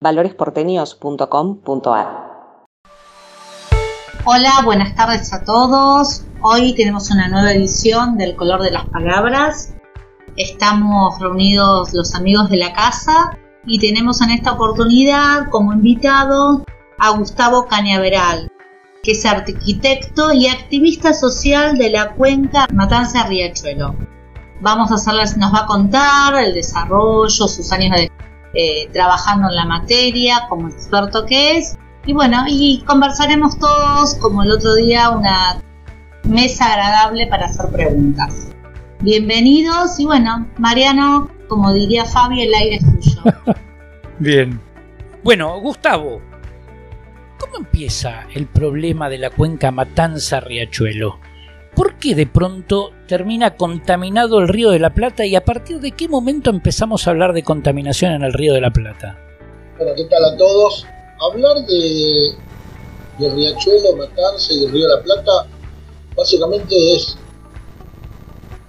[0.00, 2.28] valoresporteños.com.ar.
[4.24, 6.22] Hola, buenas tardes a todos.
[6.42, 9.74] Hoy tenemos una nueva edición del Color de las Palabras.
[10.36, 16.64] Estamos reunidos los amigos de la casa y tenemos en esta oportunidad como invitado
[16.98, 18.52] a Gustavo Cañaveral,
[19.02, 23.96] que es arquitecto y activista social de la cuenca Matanza Riachuelo.
[24.60, 28.12] Vamos a hacerles, nos va a contar el desarrollo, sus años de
[28.54, 31.78] eh, trabajando en la materia como experto que es.
[32.06, 35.60] Y bueno, y conversaremos todos como el otro día una
[36.24, 38.48] mesa agradable para hacer preguntas.
[39.00, 43.22] Bienvenidos y bueno, Mariano, como diría Fabi, el aire es tuyo.
[44.18, 44.60] Bien.
[45.22, 46.20] Bueno, Gustavo,
[47.38, 51.18] ¿cómo empieza el problema de la cuenca Matanza-Riachuelo?
[51.74, 55.92] ¿Por qué de pronto termina contaminado el río de la Plata y a partir de
[55.92, 59.18] qué momento empezamos a hablar de contaminación en el río de la Plata?
[59.78, 60.86] Bueno, ¿qué tal a todos?
[61.20, 62.34] Hablar de,
[63.18, 65.46] Riachuelo, Matanza y del río de la Plata
[66.16, 67.16] básicamente es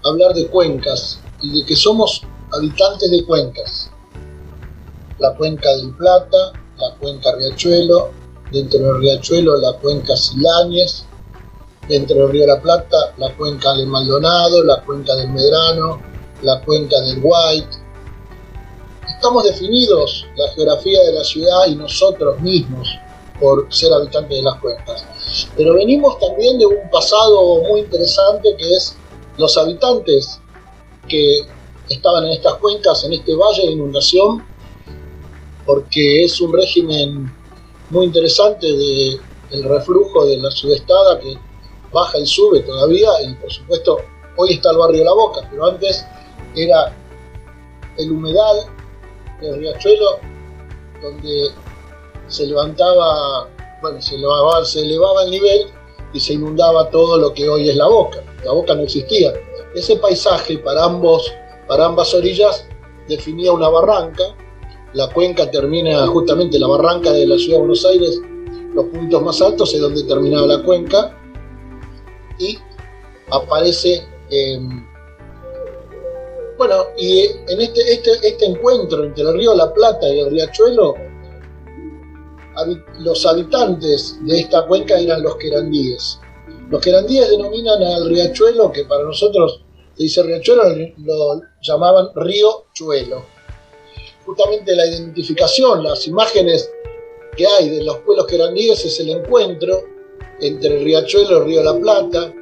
[0.04, 2.22] hablar de cuencas y de que somos
[2.54, 3.90] habitantes de cuencas.
[5.18, 8.12] La cuenca del Plata, la cuenca Riachuelo,
[8.52, 11.06] dentro del Riachuelo la cuenca Siláñez,
[11.90, 16.00] dentro del río de la Plata, la cuenca del Maldonado, la cuenca del Medrano,
[16.44, 17.78] la cuenca del White.
[19.08, 22.88] Estamos definidos la geografía de la ciudad y nosotros mismos
[23.40, 25.04] por ser habitantes de las cuencas.
[25.58, 28.96] Pero venimos también de un pasado muy interesante que es
[29.38, 30.40] los habitantes
[31.08, 31.42] que
[31.90, 34.46] estaban en estas cuencas, en este valle de inundación,
[35.66, 37.34] porque es un régimen
[37.90, 39.20] muy interesante de
[39.52, 41.49] el reflujo de la sudestada que
[41.92, 43.98] baja y sube todavía, y por supuesto
[44.38, 46.06] hoy está el barrio La Boca, pero antes
[46.56, 46.96] era
[47.98, 48.66] el humedal
[49.42, 50.20] del riachuelo
[51.02, 51.50] donde
[52.28, 53.48] se levantaba,
[53.82, 55.68] bueno, se elevaba, se elevaba el nivel
[56.14, 58.24] y se inundaba todo lo que hoy es la boca.
[58.44, 59.34] La boca no existía.
[59.76, 61.32] Ese paisaje para ambos,
[61.68, 62.66] para ambas orillas
[63.08, 64.24] definía una barranca.
[64.94, 68.20] La cuenca termina justamente la barranca de la ciudad de Buenos Aires,
[68.74, 71.19] los puntos más altos es donde terminaba la cuenca
[72.40, 72.58] y
[73.32, 74.88] aparece em,
[76.58, 80.96] bueno y en este, este, este encuentro entre el río La Plata y el riachuelo
[83.00, 86.20] los habitantes de esta cuenca eran los querandíes.
[86.70, 89.64] Los querandíes denominan al riachuelo que para nosotros
[89.96, 90.64] se dice riachuelo
[90.98, 93.24] lo llamaban río chuelo.
[94.26, 96.70] Justamente la identificación las imágenes
[97.36, 99.82] que hay de los pueblos querandíes es el encuentro
[100.42, 102.34] entre el riachuelo y el río de la Plata,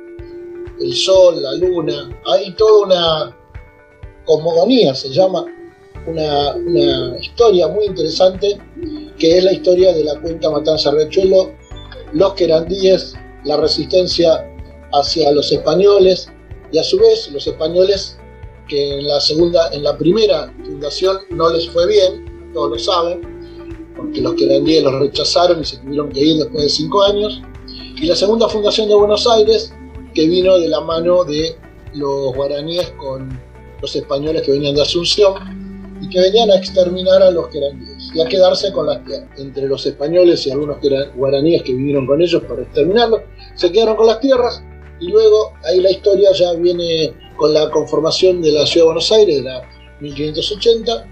[0.79, 3.37] el sol, la luna, hay toda una
[4.25, 5.45] cosmogonía, se llama,
[6.05, 8.57] una, historia muy interesante,
[9.17, 11.51] que es la historia de la cuenca Matanza-Riachuelo,
[12.13, 14.49] los querandíes, la resistencia
[14.93, 16.29] hacia los españoles,
[16.71, 18.17] y a su vez los españoles
[18.67, 23.21] que en la segunda, en la primera fundación no les fue bien, todos lo saben,
[23.95, 27.41] porque los querandíes los rechazaron y se tuvieron que ir después de cinco años,
[27.99, 29.73] y la segunda fundación de Buenos Aires,
[30.13, 31.55] que vino de la mano de
[31.95, 33.39] los guaraníes con
[33.81, 38.21] los españoles que venían de Asunción y que venían a exterminar a los querandíes y
[38.21, 39.27] a quedarse con las tierras.
[39.37, 40.77] Entre los españoles y algunos
[41.15, 43.21] guaraníes que vinieron con ellos para exterminarlos,
[43.55, 44.61] se quedaron con las tierras
[44.99, 49.11] y luego ahí la historia ya viene con la conformación de la ciudad de Buenos
[49.11, 49.63] Aires de la
[50.01, 51.07] 1580.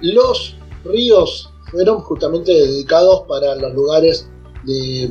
[0.00, 4.28] Los ríos fueron justamente dedicados para los lugares
[4.64, 5.08] de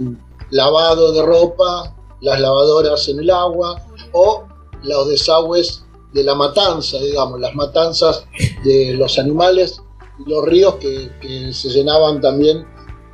[0.49, 3.81] lavado de ropa, las lavadoras en el agua
[4.13, 4.45] o
[4.83, 8.25] los desagües de la matanza, digamos, las matanzas
[8.63, 9.81] de los animales
[10.25, 12.65] y los ríos que, se llenaban también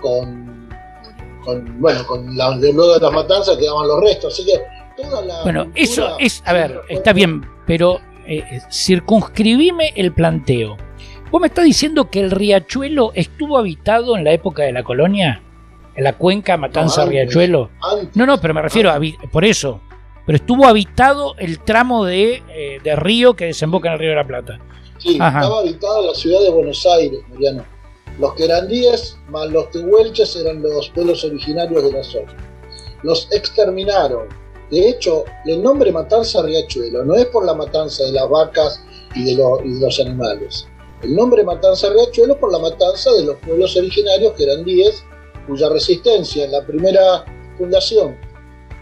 [0.02, 0.70] con,
[1.80, 4.62] bueno, con la, de luego de las matanzas quedaban los restos, así que
[5.02, 5.44] toda la...
[5.44, 10.78] Bueno, eso es, a ver, está bien, pero eh, eh, circunscribime el planteo.
[11.32, 15.42] ¿Vos me estás diciendo que el riachuelo estuvo habitado en la época de la colonia?
[15.95, 17.69] En la cuenca Matanza Riachuelo.
[18.13, 19.00] No, no, pero me refiero a
[19.31, 19.81] por eso.
[20.25, 24.16] Pero estuvo habitado el tramo de, eh, de, río que desemboca en el río de
[24.16, 24.60] la Plata.
[24.98, 27.66] Sí, estaba habitado la ciudad de Buenos Aires, Mariano.
[28.19, 32.38] Los querandíes más los tehuelches eran los pueblos originarios de la zona.
[33.01, 34.30] Los exterminaron.
[34.72, 38.81] De hecho, el nombre Matanza Riachuelo no es por la matanza de las vacas
[39.13, 40.68] y de, y de los animales.
[41.01, 45.04] El nombre Matanza Riachuelo es por la matanza de los pueblos originarios querandíes
[45.48, 47.25] cuya resistencia en la primera
[47.57, 48.18] fundación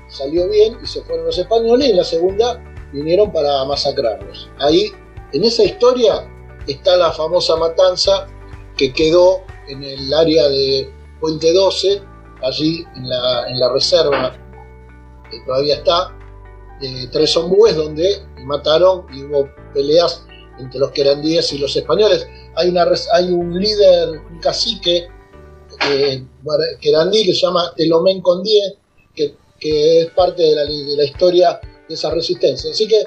[0.08, 2.62] salió bien y se fueron los españoles y en la segunda
[2.92, 4.50] vinieron para masacrarlos.
[4.60, 4.92] Ahí,
[5.34, 6.28] en esa historia,
[6.68, 8.28] está la famosa matanza
[8.78, 12.02] que quedó en el área de Puente 12,
[12.44, 14.34] allí en la, en la reserva,
[15.30, 16.18] que todavía está,
[16.81, 20.25] de tres ombúes donde mataron y hubo peleas
[20.60, 22.28] entre los querandíes y los españoles.
[22.56, 25.08] Hay, una, hay un líder, un cacique
[25.88, 26.24] eh,
[26.80, 28.78] querandí que se llama Telomén Condie,
[29.16, 32.72] que, que es parte de la, de la historia de esa resistencia.
[32.72, 33.04] Así que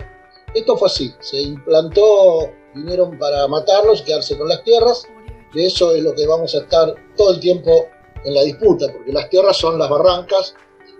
[0.54, 5.04] esto fue así, se implantó, vinieron para matarlos, quedarse con las tierras,
[5.52, 7.86] de eso es lo que vamos a estar todo el tiempo
[8.24, 10.54] en la disputa, porque las tierras son las barrancas,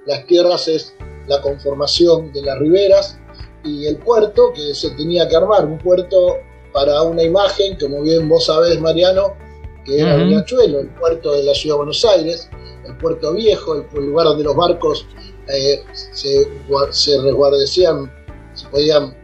[0.07, 0.95] las tierras es
[1.27, 3.19] la conformación de las riberas
[3.65, 6.37] y el puerto que se tenía que armar, un puerto
[6.73, 9.37] para una imagen, como bien vos sabés, Mariano,
[9.85, 12.49] que era el Riachuelo, el puerto de la ciudad de Buenos Aires,
[12.87, 15.07] el puerto viejo, el, lugar donde los barcos
[15.49, 16.49] eh, se,
[16.91, 18.11] se resguardecían,
[18.55, 19.15] se podían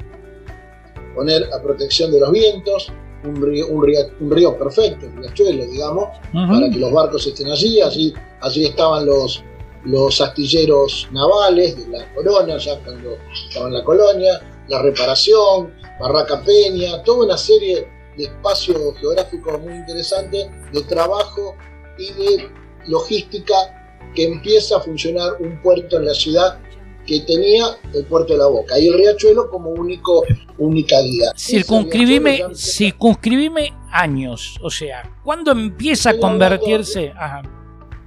[1.15, 2.93] poner a protección de los vientos,
[3.25, 7.51] un río, un río, un río perfecto, el riachuelo, digamos, para que los barcos estén
[7.51, 9.43] allí, allí, allí estaban los,
[9.85, 16.43] los astilleros navales de la corona, ya cuando estaba en la colonia, la reparación, Barraca
[16.43, 17.87] Peña, toda una serie
[18.21, 21.55] de espacios geográficos muy interesantes de trabajo
[21.99, 22.51] y de
[22.87, 23.55] logística
[24.15, 26.59] que empieza a funcionar un puerto en la ciudad
[27.07, 27.65] que tenía
[27.95, 30.23] el puerto de la Boca y el riachuelo como único
[30.59, 31.33] única guía.
[31.37, 37.13] Circunscribime, circunscribime años, o sea, ¿cuándo empieza a convertirse?
[37.17, 37.43] Ajá.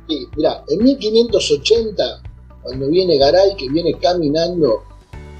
[0.07, 2.23] Sí, mirá, en 1580,
[2.61, 4.83] cuando viene Garay, que viene caminando,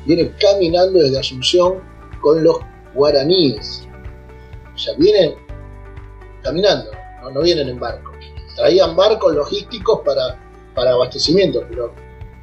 [0.05, 1.81] viene caminando desde Asunción
[2.21, 2.57] con los
[2.93, 3.87] guaraníes.
[4.73, 5.35] O sea, vienen
[6.41, 6.91] caminando,
[7.31, 8.11] no, vienen en barco.
[8.55, 10.39] Traían barcos logísticos para,
[10.75, 11.93] para abastecimiento, pero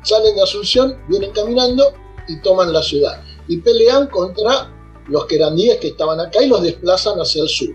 [0.03, 1.93] salen de Asunción, vienen caminando
[2.29, 3.23] y toman la ciudad.
[3.49, 4.71] Y pelean contra
[5.09, 7.71] los querandíes que estaban acá y los desplazan hacia el sur.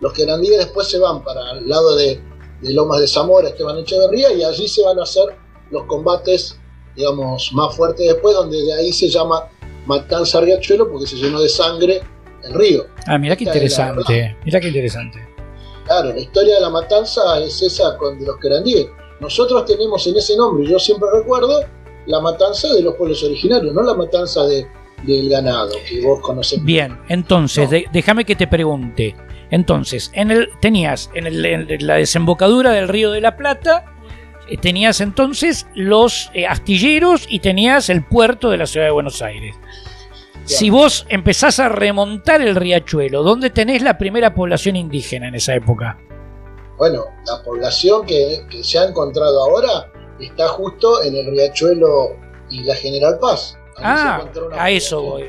[0.00, 2.20] Los querandíes después se van para el lado de,
[2.62, 5.24] Lomas de Zamora, Esteban Echeverría, y allí se van a hacer
[5.70, 6.58] los combates,
[6.94, 9.48] digamos, más fuertes después, donde de ahí se llama
[9.86, 12.02] Matanza Riachuelo, porque se llenó de sangre
[12.44, 12.86] el río.
[13.06, 15.18] Ah, mira qué interesante, mira qué interesante.
[15.84, 18.86] Claro, la historia de la matanza es esa con los querandíes.
[19.20, 21.64] Nosotros tenemos en ese nombre, yo siempre recuerdo,
[22.06, 24.66] la matanza de los pueblos originarios, no la matanza de,
[25.02, 26.62] del ganado que vos conocés.
[26.64, 29.14] Bien, entonces, déjame que te pregunte.
[29.50, 33.84] Entonces, en el, tenías en, el, la desembocadura del río de la Plata,
[34.48, 39.22] eh, tenías entonces los eh, astilleros y tenías el puerto de la ciudad de Buenos
[39.22, 39.56] Aires.
[40.44, 45.54] Si vos empezás a remontar el riachuelo, ¿dónde tenés la primera población indígena en esa
[45.54, 45.98] época?
[46.80, 52.16] Bueno, la población que, se ha encontrado ahora está justo en el Riachuelo
[52.48, 53.58] y la General Paz.
[53.76, 55.24] ah, a eso voy.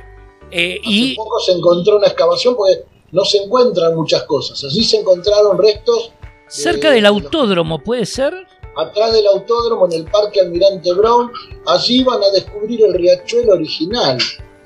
[0.50, 4.64] Eh, Hace y poco se encontró una excavación porque no se encuentran muchas cosas.
[4.64, 6.14] Allí se encontraron restos.
[6.48, 8.34] Cerca del autódromo, ¿puede ser?
[8.78, 11.32] Atrás del autódromo, en el Parque Almirante Brown,
[11.68, 14.18] allí van a descubrir el riachuelo original.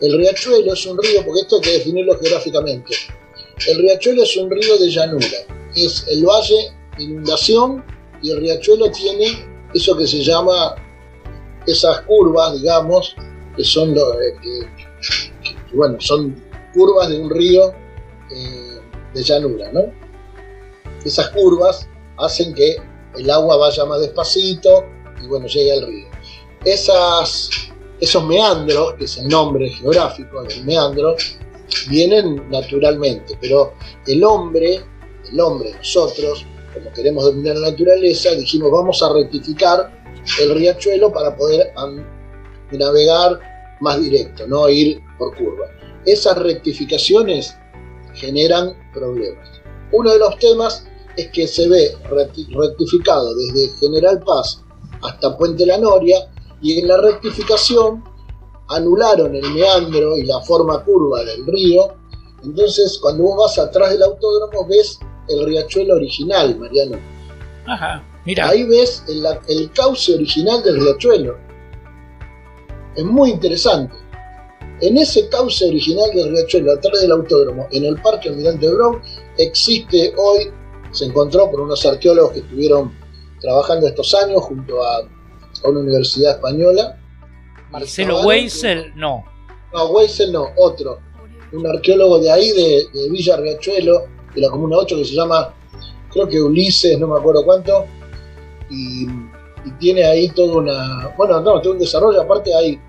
[0.01, 2.95] El riachuelo es un río, porque esto hay que definirlo geográficamente.
[3.67, 7.83] El riachuelo es un río de llanura es el valle de inundación
[8.21, 10.75] y el riachuelo tiene eso que se llama
[11.67, 13.15] esas curvas, digamos,
[13.55, 14.35] que son lo, eh,
[15.73, 16.35] bueno, son
[16.73, 17.73] curvas de un río
[18.31, 18.79] eh,
[19.13, 19.91] de llanura, ¿no?
[21.03, 21.87] Esas curvas
[22.17, 22.77] hacen que
[23.17, 24.85] el agua vaya más despacito
[25.21, 26.07] y bueno, llegue al río.
[26.63, 27.49] Esas,
[28.05, 31.15] esos meandros, que es el nombre geográfico del meandro,
[31.89, 33.73] vienen naturalmente, pero
[34.07, 34.81] el hombre
[35.31, 39.91] el hombre, nosotros, como queremos dominar la naturaleza, dijimos vamos a rectificar
[40.41, 41.71] el riachuelo para poder
[42.71, 43.39] navegar
[43.81, 45.67] más directo, no ir por curva.
[46.05, 47.55] Esas rectificaciones
[48.13, 49.49] generan problemas.
[49.91, 50.85] Uno de los temas
[51.17, 54.61] es que se ve rectificado desde General Paz
[55.01, 56.29] hasta Puente La Noria
[56.65, 58.03] y en la rectificación
[58.69, 61.93] anularon el meandro y la forma curva del río.
[62.43, 66.97] Entonces, cuando vos vas atrás del autódromo, ves el riachuelo original, Mariano.
[67.67, 68.49] Ajá, mira.
[68.49, 71.37] Ahí ves el, cauce original del riachuelo.
[72.95, 73.93] Es muy interesante.
[74.81, 79.03] En ese cauce original del riachuelo, atrás del autódromo, en el Parque Almirante Brown,
[79.37, 80.51] existe hoy,
[80.91, 82.91] se encontró por unos arqueólogos que estuvieron
[83.39, 85.07] trabajando estos años junto a,
[85.63, 86.97] una universidad española.
[87.71, 89.25] Marcelo Weissel, no.
[89.73, 90.99] No, Weissel no, otro.
[91.51, 95.53] Un arqueólogo de ahí, de, de Villa Riachuelo, de la Comuna 8 que se llama,
[96.11, 97.85] creo que Ulises, no me acuerdo cuánto,
[98.69, 99.07] y,
[99.79, 102.79] tiene ahí todo una, bueno, no, todo un desarrollo, aparte hay,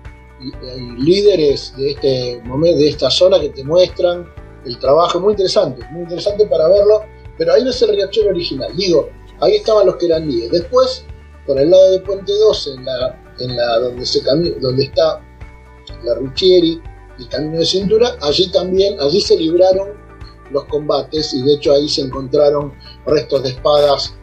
[0.99, 4.27] líderes de este momento, de esta zona que te muestran
[4.65, 7.01] el trabajo, muy interesante, muy interesante para verlo,
[7.35, 8.75] Pero ahí no es el riachuelo original.
[8.75, 9.09] Digo,
[9.41, 10.51] ahí estaban los querandíes.
[10.51, 11.05] Después,
[11.47, 15.21] por el lado de Puente 12, en la, en la donde, se donde está
[16.03, 16.81] la Ruchieri,
[17.17, 19.89] el camino de cintura, allí también, allí se libraron
[20.51, 22.73] los combates y de hecho ahí se encontraron
[23.05, 24.13] restos de espadas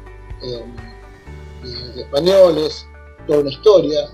[1.95, 2.87] de españoles,
[3.27, 4.09] toda una historia,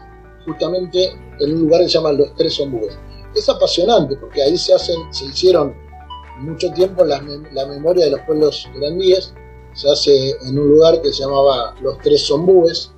[0.45, 2.97] justamente en un lugar que se llama Los Tres Ombúes.
[3.35, 5.75] Es apasionante porque ahí se hacen, se hicieron
[6.39, 9.35] mucho tiempo la, memoria de los pueblos grandíes,
[9.75, 12.93] se hace en un lugar que se llamaba Los Tres Zombúes,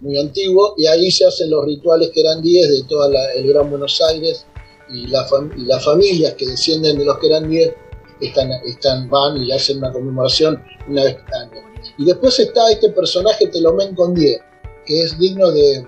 [0.00, 4.46] muy antiguo, y ahí se hacen los rituales querandíes de todo el Gran Buenos Aires
[4.90, 7.72] y, las familias que descienden de los querandíes
[8.20, 11.60] están, están, van y hacen una conmemoración una vez al año.
[11.98, 14.40] Y después está este personaje Telomén Condie,
[14.84, 15.84] que es digno de,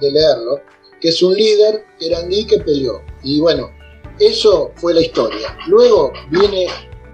[0.00, 0.60] de leerlo,
[1.00, 3.02] que es un líder querandí que peleó.
[3.22, 3.70] Y bueno,
[4.18, 5.56] eso fue la historia.
[5.66, 6.66] Luego viene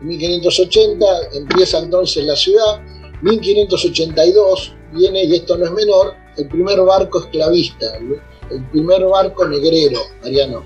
[0.03, 2.81] 1580, empieza entonces la ciudad.
[3.23, 10.01] 1582 viene, y esto no es menor, el primer barco esclavista, el primer barco negrero,
[10.23, 10.65] Mariano.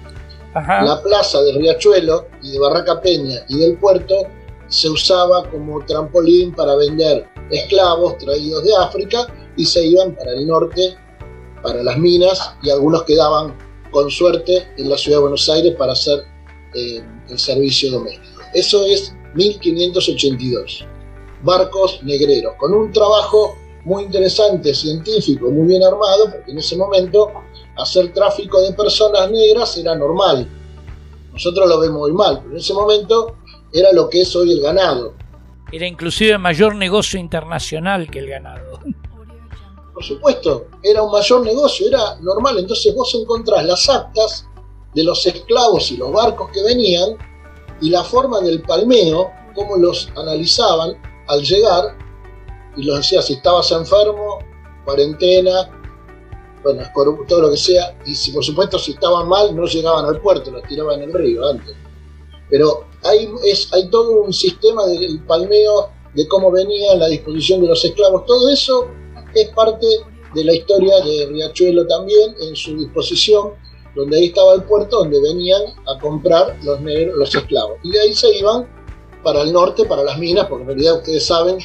[0.52, 4.14] La plaza de Riachuelo y de Barraca Peña y del puerto
[4.66, 10.46] se usaba como trampolín para vender esclavos traídos de África y se iban para el
[10.46, 10.96] norte,
[11.62, 13.56] para las minas, y algunos quedaban
[13.90, 16.24] con suerte en la ciudad de Buenos Aires para hacer
[16.74, 18.40] eh, el servicio doméstico.
[18.54, 20.86] Eso es 1582.
[21.42, 27.30] Barcos negreros, con un trabajo muy interesante, científico, muy bien armado, porque en ese momento
[27.76, 30.48] hacer tráfico de personas negras era normal.
[31.32, 33.36] Nosotros lo vemos muy mal, pero en ese momento
[33.72, 35.14] era lo que es hoy el ganado.
[35.72, 38.80] Era inclusive mayor negocio internacional que el ganado.
[39.94, 42.58] Por supuesto, era un mayor negocio, era normal.
[42.58, 44.46] Entonces vos encontrás las actas
[44.94, 47.16] de los esclavos y los barcos que venían
[47.80, 51.96] y la forma del palmeo, cómo los analizaban al llegar
[52.80, 54.38] y los decía si estabas enfermo,
[54.84, 55.70] cuarentena,
[56.62, 56.82] bueno,
[57.28, 60.50] todo lo que sea, y si por supuesto si estaban mal no llegaban al puerto,
[60.50, 61.74] los tiraban en el río antes.
[62.48, 67.68] Pero hay, es, hay todo un sistema del palmeo, de cómo venía la disposición de
[67.68, 68.88] los esclavos, todo eso
[69.34, 69.86] es parte
[70.34, 73.52] de la historia de Riachuelo también en su disposición
[73.94, 77.78] donde ahí estaba el puerto donde venían a comprar los negros, los esclavos.
[77.82, 78.68] Y de ahí se iban
[79.22, 81.58] para el norte, para las minas, porque en realidad ustedes saben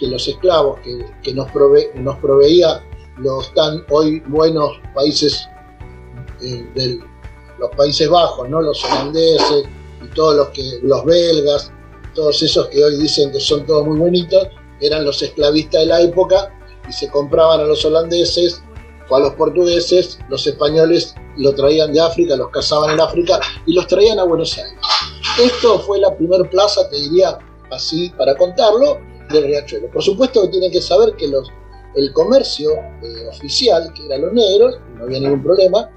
[0.00, 1.48] que los esclavos que, nos,
[1.94, 2.82] nos proveía
[3.18, 5.46] los tan hoy buenos países
[6.42, 6.98] eh,
[7.58, 8.62] los Países Bajos, ¿no?
[8.62, 9.64] los holandeses
[10.02, 11.70] y todos los que los belgas,
[12.14, 14.48] todos esos que hoy dicen que son todos muy bonitos,
[14.80, 16.50] eran los esclavistas de la época
[16.88, 18.62] y se compraban a los holandeses
[19.10, 23.74] o a los portugueses, los españoles lo traían de África, los cazaban en África y
[23.74, 24.72] los traían a Buenos Aires.
[25.38, 27.38] Esto fue la primera plaza, te diría
[27.70, 28.98] así para contarlo,
[29.32, 29.90] del Riachuelo.
[29.90, 32.70] Por supuesto que tienen que saber que el comercio
[33.02, 35.90] eh, oficial, que eran los negros, no había ningún problema,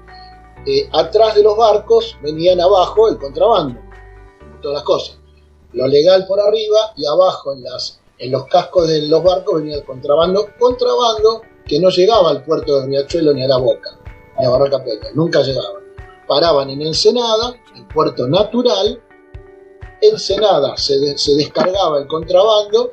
[0.66, 3.80] eh, atrás de los barcos venían abajo el contrabando,
[4.62, 5.18] todas las cosas.
[5.72, 10.48] Lo legal por arriba y abajo en, los cascos de los barcos venía el contrabando,
[10.58, 13.98] contrabando que no llegaba al puerto de Riachuelo ni a la boca
[14.38, 15.82] ni a Barraca Peña, nunca llegaban.
[16.26, 19.00] Paraban en Ensenada, el puerto natural,
[20.00, 22.92] Ensenada se, se descargaba el contrabando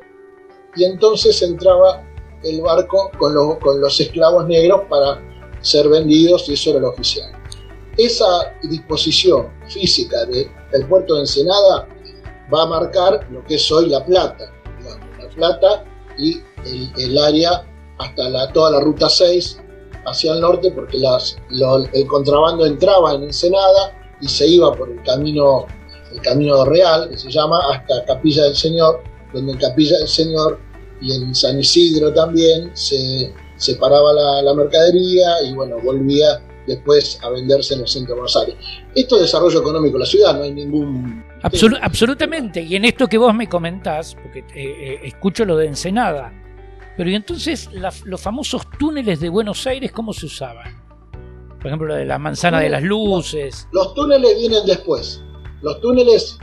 [0.75, 2.03] y entonces entraba
[2.43, 5.21] el barco con, con los esclavos negros para
[5.61, 7.31] ser vendidos y eso era lo oficial.
[7.97, 11.87] Esa disposición física del puerto de Ensenada
[12.53, 14.51] va a marcar lo que es hoy La Plata.
[14.83, 15.85] La, Plata
[16.17, 16.41] y
[16.97, 17.65] el, área
[17.97, 19.59] hasta la, toda la ruta 6
[20.05, 25.65] hacia el norte porque el contrabando entraba en Ensenada y se iba por el camino,
[26.11, 29.01] el camino real, que se llama, hasta Capilla del Señor,
[29.33, 30.59] donde en Capilla del Señor
[31.01, 37.29] y en San Isidro también se separaba la, la mercadería y bueno, volvía después a
[37.29, 38.55] venderse en el centro de Buenos Aires.
[38.95, 41.23] Esto es desarrollo económico de la ciudad, no hay ningún...
[41.81, 46.33] absolutamente, y en esto que vos me comentás, porque eh, eh, escucho lo de Ensenada,
[46.97, 47.69] pero y entonces
[48.05, 50.79] los famosos túneles de Buenos Aires, ¿cómo se usaban?
[51.57, 53.67] Por ejemplo, lo de la manzana de las luces.
[53.71, 55.21] Los túneles vienen después.
[55.61, 56.37] Los túneles,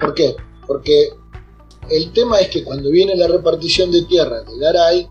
[0.00, 0.34] ¿por qué?
[0.66, 1.10] Porque
[1.90, 5.08] el tema es que cuando viene la repartición de tierra de Garay,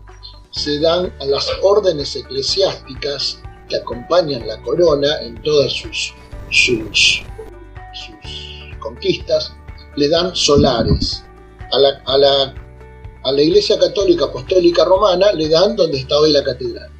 [0.50, 6.14] se dan a las órdenes eclesiásticas que acompañan la corona en todas sus,
[6.50, 7.22] sus,
[7.94, 9.52] sus conquistas,
[9.96, 11.24] le dan solares.
[11.72, 12.54] A la, a la
[13.24, 16.90] a la Iglesia Católica Apostólica Romana le dan donde está hoy la catedral.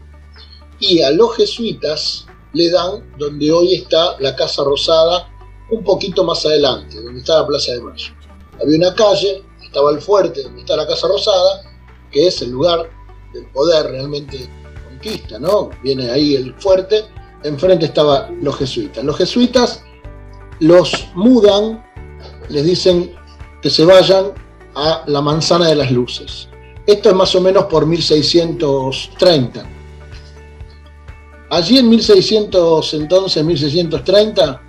[0.79, 5.29] Y a los jesuitas le dan donde hoy está la Casa Rosada,
[5.71, 8.13] un poquito más adelante, donde está la Plaza de Mayo.
[8.61, 11.63] Había una calle, estaba el fuerte, donde está la Casa Rosada,
[12.11, 12.91] que es el lugar
[13.33, 14.47] del poder realmente
[14.87, 15.71] conquista, ¿no?
[15.83, 17.07] Viene ahí el fuerte,
[17.43, 19.03] enfrente estaban los jesuitas.
[19.03, 19.83] Los jesuitas
[20.61, 21.83] los mudan,
[22.51, 23.15] les dicen
[23.63, 24.35] que se vayan
[24.75, 26.49] a la manzana de las luces.
[26.87, 29.65] Esto es más o menos por 1630.
[31.49, 34.63] Allí en 1600, entonces 1630,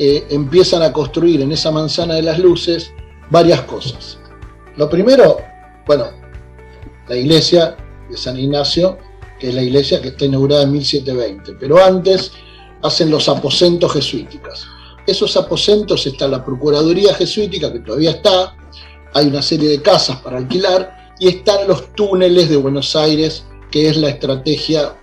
[0.00, 2.90] eh, empiezan a construir en esa manzana de las luces
[3.30, 4.18] varias cosas.
[4.76, 5.38] Lo primero,
[5.86, 6.06] bueno,
[7.08, 7.76] la iglesia
[8.08, 8.98] de San Ignacio,
[9.38, 12.32] que es la iglesia que está inaugurada en 1720, pero antes
[12.82, 14.66] hacen los aposentos jesuíticos.
[15.06, 18.56] Esos aposentos está la Procuraduría Jesuítica, que todavía está,
[19.14, 23.88] hay una serie de casas para alquilar, y están los túneles de Buenos Aires, que
[23.88, 24.96] es la estrategia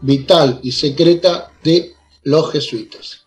[0.00, 3.26] vital y secreta de los jesuitas.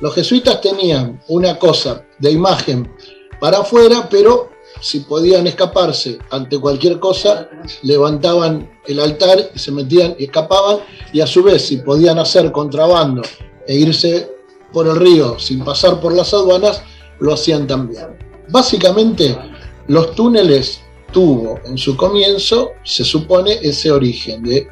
[0.00, 2.92] Los jesuitas tenían una cosa de imagen
[3.40, 7.48] para afuera, pero si podían escaparse ante cualquier cosa,
[7.82, 10.78] levantaban el altar y se metían y escapaban,
[11.12, 13.22] y a su vez, si podían hacer contrabando
[13.66, 14.30] e irse
[14.72, 16.82] por el río sin pasar por las aduanas,
[17.20, 18.18] lo hacían también.
[18.48, 19.36] Básicamente,
[19.86, 20.80] los túneles
[21.12, 24.66] tuvo en su comienzo, se supone, ese origen de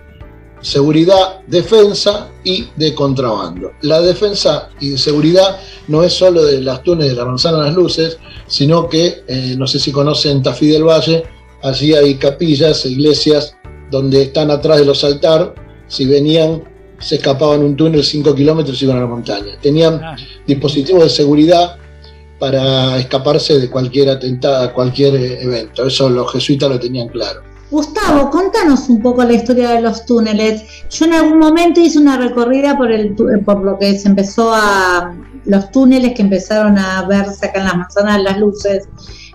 [0.62, 3.72] seguridad, defensa y de contrabando.
[3.82, 7.74] La defensa y seguridad no es solo de las túneles de la manzana de las
[7.74, 11.24] luces, sino que, eh, no sé si conocen Tafí del Valle,
[11.62, 13.56] allí hay capillas e iglesias
[13.90, 15.48] donde están atrás de los altares,
[15.88, 16.62] si venían,
[16.98, 19.58] se escapaban un túnel 5 kilómetros y iban a la montaña.
[19.60, 20.16] Tenían ah.
[20.46, 21.76] dispositivos de seguridad
[22.38, 25.86] para escaparse de cualquier atentado, cualquier eh, evento.
[25.86, 27.51] Eso los jesuitas lo tenían claro.
[27.72, 30.62] Gustavo, contanos un poco la historia de los túneles.
[30.90, 33.14] Yo en algún momento hice una recorrida por, el,
[33.46, 35.16] por lo que se empezó a.
[35.46, 38.90] los túneles que empezaron a verse acá en las manzanas las luces,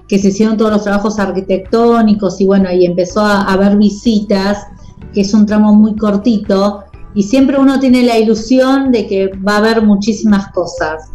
[0.07, 4.67] que se hicieron todos los trabajos arquitectónicos y bueno, y empezó a haber visitas,
[5.15, 6.83] que es un tramo muy cortito,
[7.15, 11.09] y siempre uno tiene la ilusión de que va a haber muchísimas cosas.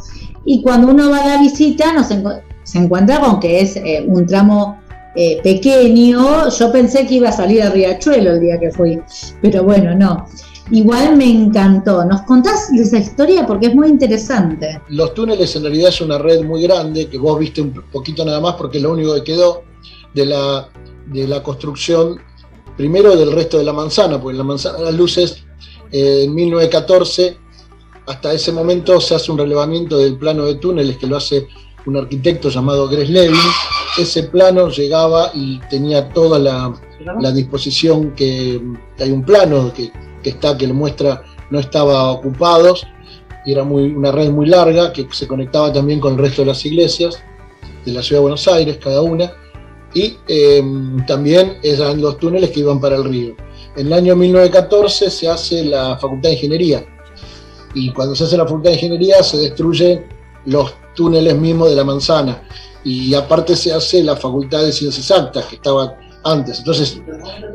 [0.45, 2.09] Y cuando uno va a la visita, nos
[2.65, 4.82] se encuentra con que es eh, un tramo
[5.15, 8.99] eh, pequeño, yo pensé que iba a salir a Riachuelo el día que fui,
[9.41, 10.27] pero bueno, no.
[10.71, 12.05] Igual me encantó.
[12.05, 13.47] ¿Nos contás esa historia?
[13.47, 14.81] Porque es muy interesante.
[14.89, 18.41] Los túneles en realidad es una red muy grande, que vos viste un poquito nada
[18.41, 19.65] más porque es lo único que quedó
[20.15, 20.69] de la,
[21.07, 22.19] de la construcción,
[22.77, 25.45] primero del resto de la manzana, porque la manzana las luces
[25.91, 27.37] eh, en 1914,
[28.07, 31.49] hasta ese momento se hace un relevamiento del plano de túneles que lo hace
[31.87, 33.39] un arquitecto llamado Gres Levin.
[33.99, 38.61] Ese plano llegaba y tenía toda la, disposición que,
[38.99, 39.93] hay un plano que,
[40.29, 42.87] está, que le muestra no estaba ocupados
[43.45, 46.47] y era muy, una red muy larga que se conectaba también con el resto de
[46.47, 47.23] las iglesias
[47.85, 49.33] de la ciudad de Buenos Aires, cada una,
[49.95, 53.35] y em, también eran los túneles que iban para el río.
[53.77, 56.87] En el año 1914 se hace la Facultad de Ingeniería
[57.75, 60.07] y cuando se hace la Facultad de Ingeniería se destruyen
[60.47, 62.43] los túneles mismos de la manzana.
[62.85, 66.59] Y aparte se hace la Facultad de Ciencias Exactas, que estaba antes.
[66.59, 67.01] Entonces,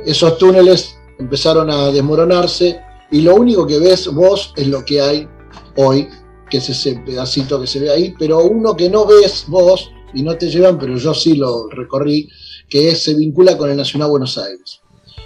[0.06, 2.80] esos túneles empezaron a desmoronarse
[3.12, 5.28] y lo único que ves vos es lo que hay
[5.76, 6.08] hoy,
[6.50, 10.24] que es ese pedacito que se ve ahí, pero uno que no ves vos y
[10.24, 12.30] no te llevan, pero yo sí lo recorrí,
[12.70, 14.82] que se vincula con el Nacional Buenos Aires.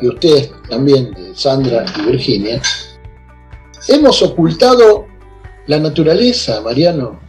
[0.00, 2.60] y ustedes también, Sandra y Virginia,
[3.88, 5.06] hemos ocultado
[5.66, 7.20] la naturaleza, Mariano.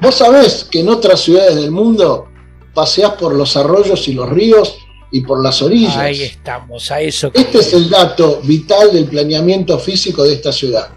[0.00, 2.28] Vos sabés que en otras ciudades del mundo
[2.74, 4.76] paseás por los arroyos y los ríos
[5.10, 5.96] y por las orillas.
[5.96, 7.30] Ahí estamos, a eso.
[7.34, 10.88] Este es el dato vital del planeamiento físico de esta ciudad.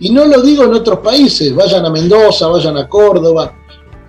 [0.00, 3.54] Y no lo digo en otros países, vayan a Mendoza, vayan a Córdoba.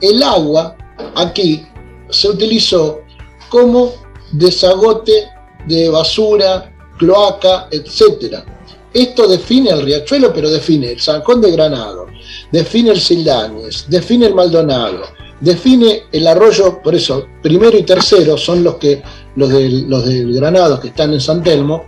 [0.02, 0.76] El agua
[1.16, 1.64] aquí
[2.10, 3.02] se utilizó
[3.50, 3.94] como
[4.32, 5.30] desagote
[5.68, 8.44] de basura, cloaca, etc.
[8.94, 12.08] Esto define el riachuelo, pero define el Zancón de Granado,
[12.52, 15.04] define el Sildañez, define el Maldonado,
[15.40, 19.02] define el arroyo, por eso, primero y tercero son los que
[19.36, 21.86] los del, los Granado que están en San Telmo.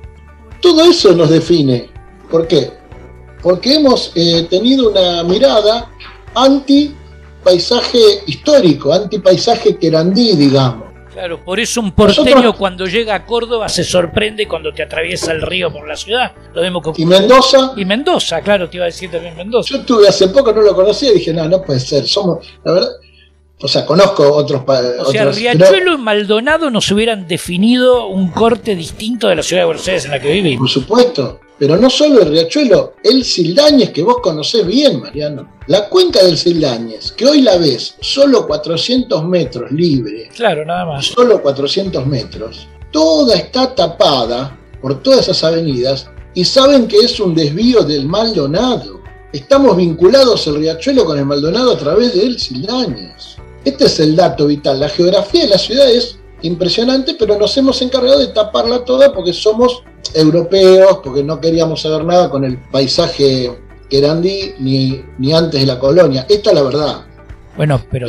[0.62, 1.90] Todo eso nos define.
[2.30, 2.72] ¿Por qué?
[3.42, 5.90] Porque hemos eh, tenido una mirada
[6.36, 6.94] anti
[7.44, 10.91] paisaje histórico, anti paisaje querandí, digamos.
[11.22, 15.44] Claro, por eso un porteño cuando llega a Córdoba se sorprende cuando te atraviesa el
[15.44, 16.32] río por la ciudad.
[16.52, 17.74] Lo vemos ¿Y Mendoza?
[17.78, 19.70] Y Mendoza, claro, te iba a decir también Mendoza.
[19.70, 22.08] Yo estuve hace poco, no lo conocía y dije, no, no puede ser.
[22.08, 22.90] Somos, la verdad,
[23.62, 24.64] o sea, conozco otros.
[24.66, 29.66] O sea, Riachuelo y Maldonado nos hubieran definido un corte distinto de la ciudad de
[29.66, 30.58] Buenos Aires en la que vivimos.
[30.58, 31.40] Por supuesto.
[31.62, 35.58] Pero no solo el riachuelo, el Sildañez, que vos conocés bien, Mariano.
[35.68, 40.32] La cuenca del Sildañez, que hoy la ves solo 400 metros libre.
[40.36, 41.06] Claro, nada más.
[41.06, 42.68] Solo 400 metros.
[42.90, 49.00] Toda está tapada por todas esas avenidas y saben que es un desvío del Maldonado.
[49.32, 53.36] Estamos vinculados el riachuelo con el Maldonado a través del Sildañez.
[53.64, 54.80] Este es el dato vital.
[54.80, 59.34] La geografía de la ciudad es impresionante, pero nos hemos encargado de taparla toda porque
[59.34, 63.52] somos europeos, porque no queríamos saber nada con el paisaje
[63.90, 66.26] querandí ni, ni antes de la colonia.
[66.28, 67.06] Esta es la verdad.
[67.58, 68.08] Bueno, pero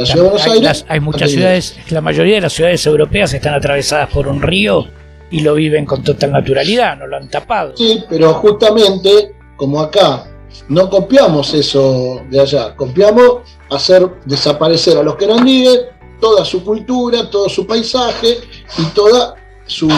[0.88, 4.87] hay, muchas ciudades, la mayoría de las ciudades europeas están atravesadas por un río
[5.31, 7.77] y lo viven con total naturalidad, no lo han tapado.
[7.77, 10.27] Sí, pero justamente como acá
[10.68, 13.40] no copiamos eso de allá, copiamos
[13.71, 15.81] hacer desaparecer a los querandíes,
[16.22, 18.38] toda su cultura, todo su paisaje
[18.78, 19.35] y toda
[19.66, 19.88] su,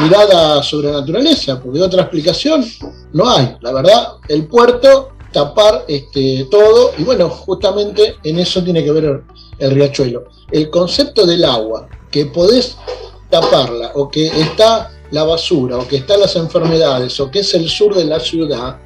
[0.00, 2.64] mirada sobre la naturaleza, porque otra explicación
[3.12, 3.56] no hay.
[3.60, 9.24] La verdad, el puerto, tapar este, todo, y bueno, justamente en eso tiene que ver
[9.58, 10.26] el, riachuelo.
[10.52, 12.76] El concepto del agua, que podés
[13.28, 17.68] taparla, o que está la basura, o que están las enfermedades, o que es el
[17.68, 18.78] sur de la ciudad,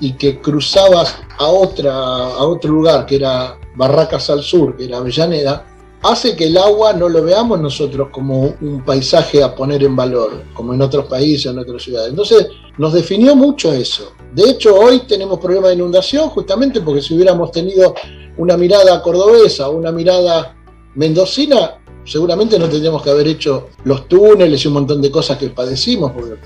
[0.00, 4.96] y que cruzabas a, otra, a otro lugar, que era Barracas al sur, que era
[4.96, 5.66] Avellaneda,
[6.02, 10.44] hace que el agua no lo veamos nosotros como un paisaje a poner en valor,
[10.54, 12.10] como en otros países, en otras ciudades.
[12.10, 14.12] Entonces, nos definió mucho eso.
[14.32, 17.94] De hecho, hoy tenemos problemas de inundación justamente porque si hubiéramos tenido
[18.38, 20.56] una mirada cordobesa, una mirada
[20.94, 25.50] mendocina, seguramente no tendríamos que haber hecho los túneles y un montón de cosas que
[25.50, 26.36] padecimos, porque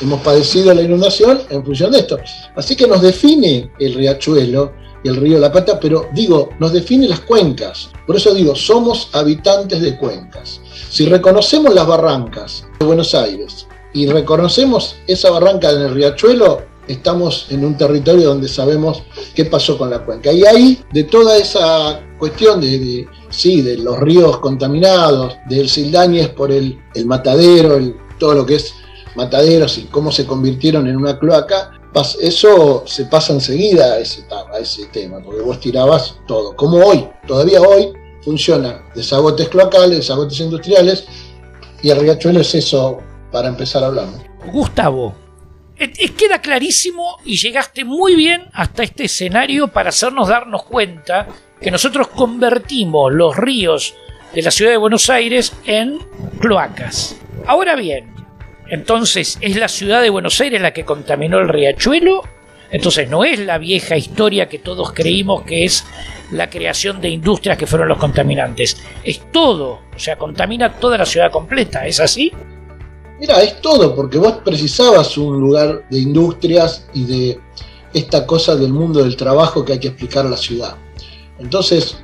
[0.00, 2.18] hemos padecido la inundación en función de esto.
[2.56, 4.72] Así que nos define el riachuelo
[5.02, 7.90] y el río La Plata, pero digo, nos define las cuencas.
[8.06, 10.60] Por eso digo, somos habitantes de cuencas.
[10.90, 17.46] Si reconocemos las barrancas de Buenos Aires y reconocemos esa barranca en el riachuelo, estamos
[17.50, 19.02] en un territorio donde sabemos
[19.34, 20.32] qué pasó con la cuenca.
[20.32, 26.52] Y ahí, de toda esa cuestión de, sí, de los ríos contaminados, del Sildañez por
[26.52, 28.74] el, matadero, el, todo lo que es
[29.14, 31.72] mataderos y cómo se convirtieron en una cloaca,
[32.20, 36.56] eso se pasa enseguida a ese, a ese tema, porque vos tirabas todo.
[36.56, 41.06] Como hoy, todavía hoy funciona desagotes cloacales, desagotes industriales,
[41.82, 42.98] y el riachuelo es eso
[43.30, 44.06] para empezar a hablar.
[44.52, 45.14] Gustavo,
[46.16, 51.28] queda clarísimo y llegaste muy bien hasta este escenario para hacernos darnos cuenta
[51.60, 53.94] que nosotros convertimos los ríos
[54.34, 55.98] de la ciudad de Buenos Aires en
[56.40, 57.16] cloacas.
[57.46, 58.11] Ahora bien,
[58.72, 62.22] entonces, ¿es la ciudad de Buenos Aires la que contaminó el riachuelo?
[62.70, 65.84] Entonces, no es la vieja historia que todos creímos que es
[66.30, 68.78] la creación de industrias que fueron los contaminantes.
[69.04, 72.32] Es todo, o sea, contamina toda la ciudad completa, ¿es así?
[73.20, 77.40] Mira, es todo, porque vos precisabas un lugar de industrias y de
[77.92, 80.76] esta cosa del mundo del trabajo que hay que explicar a la ciudad.
[81.38, 81.98] Entonces,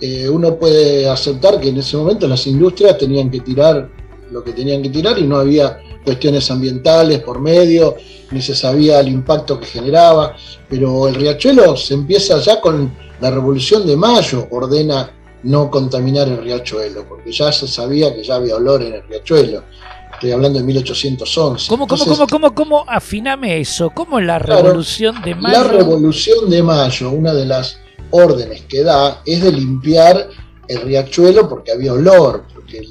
[0.00, 3.97] eh, uno puede aceptar que en ese momento las industrias tenían que tirar
[4.30, 7.96] lo que tenían que tirar y no había cuestiones ambientales por medio,
[8.30, 10.34] ni se sabía el impacto que generaba,
[10.68, 15.10] pero el riachuelo se empieza ya con la Revolución de Mayo, ordena
[15.42, 19.64] no contaminar el riachuelo, porque ya se sabía que ya había olor en el riachuelo.
[20.12, 21.68] Estoy hablando de 1811.
[21.68, 22.84] ¿Cómo, cómo, cómo, cómo, cómo?
[22.88, 23.90] Afiname eso.
[23.90, 25.58] ¿Cómo la Revolución de Mayo?
[25.58, 27.78] La Revolución de Mayo, una de las
[28.10, 30.28] órdenes que da es de limpiar
[30.66, 32.88] el riachuelo porque había olor, porque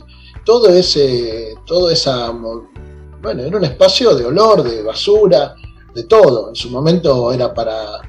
[0.48, 5.54] todo ese, toda esa bueno, era un espacio de olor, de basura,
[5.94, 6.48] de todo.
[6.48, 8.00] En su momento era para,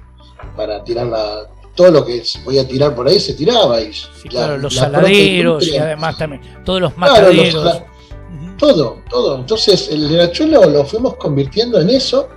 [0.56, 3.80] para tirar la, todo lo que se podía tirar por ahí se tiraba.
[3.80, 3.90] Y
[4.28, 7.82] claro, los saladeros y además también todos los mataderos.
[8.56, 9.34] todo, todo.
[9.34, 12.28] Entonces el riachuelo lo fuimos convirtiendo en eso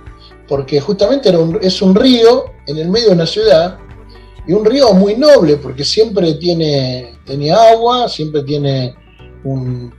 [0.48, 3.78] porque justamente era un, es un río en el medio de una ciudad
[4.48, 7.14] y un río muy noble porque siempre tiene,
[7.54, 8.96] agua, siempre tiene
[9.44, 9.92] un,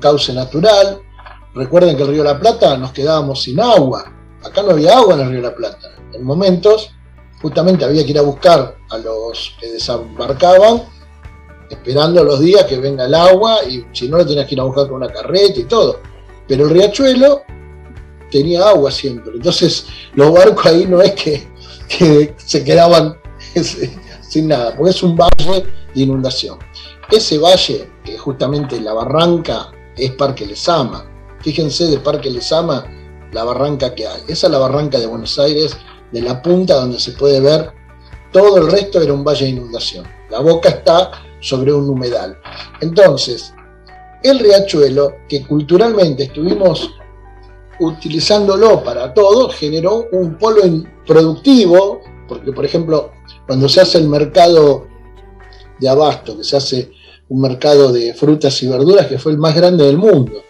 [0.00, 1.00] cauce natural.
[1.54, 4.12] Recuerden que el río La Plata nos quedábamos sin agua.
[4.44, 5.90] Acá no había agua en el río La Plata.
[6.12, 6.90] En momentos,
[7.40, 10.82] justamente había que ir a buscar a los que desembarcaban,
[11.70, 14.64] esperando los días que venga el agua, y si no, lo tenías que ir a
[14.64, 16.00] buscar con una carreta y todo.
[16.46, 17.42] Pero el riachuelo
[18.30, 19.32] tenía agua siempre.
[19.34, 21.48] Entonces, los barcos ahí no es que,
[21.88, 23.16] que se quedaban
[24.22, 26.58] sin nada, porque es un valle de inundación.
[27.12, 31.04] Ese valle, que justamente la barranca, es Parque Lesama.
[31.42, 32.86] Fíjense de Parque Lesama
[33.32, 34.22] la barranca que hay.
[34.28, 35.76] Esa es la barranca de Buenos Aires,
[36.10, 37.70] de la punta donde se puede ver.
[38.32, 40.06] Todo el resto era un valle de inundación.
[40.30, 42.38] La boca está sobre un humedal.
[42.80, 43.52] Entonces,
[44.22, 46.94] el riachuelo, que culturalmente estuvimos
[47.78, 50.62] utilizándolo para todo, generó un polo
[51.06, 53.10] productivo, porque por ejemplo,
[53.46, 54.86] cuando se hace el mercado
[55.78, 57.01] de abasto, que se hace
[57.32, 60.44] un mercado de frutas y verduras que fue el más grande del mundo,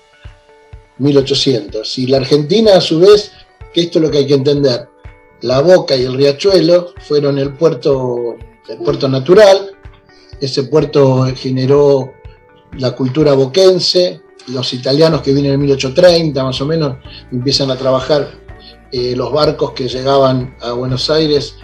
[0.98, 1.98] 1800.
[1.98, 3.30] Y la Argentina, a su vez,
[3.72, 4.88] que esto es lo que hay que entender,
[5.42, 8.34] la Boca y el Riachuelo fueron el puerto,
[8.68, 9.70] el puerto natural,
[10.40, 12.14] ese puerto generó
[12.76, 16.96] la cultura boquense, los italianos que vienen en 1830 más o menos
[17.30, 18.28] empiezan a trabajar
[18.90, 21.54] eh, los barcos que llegaban a Buenos Aires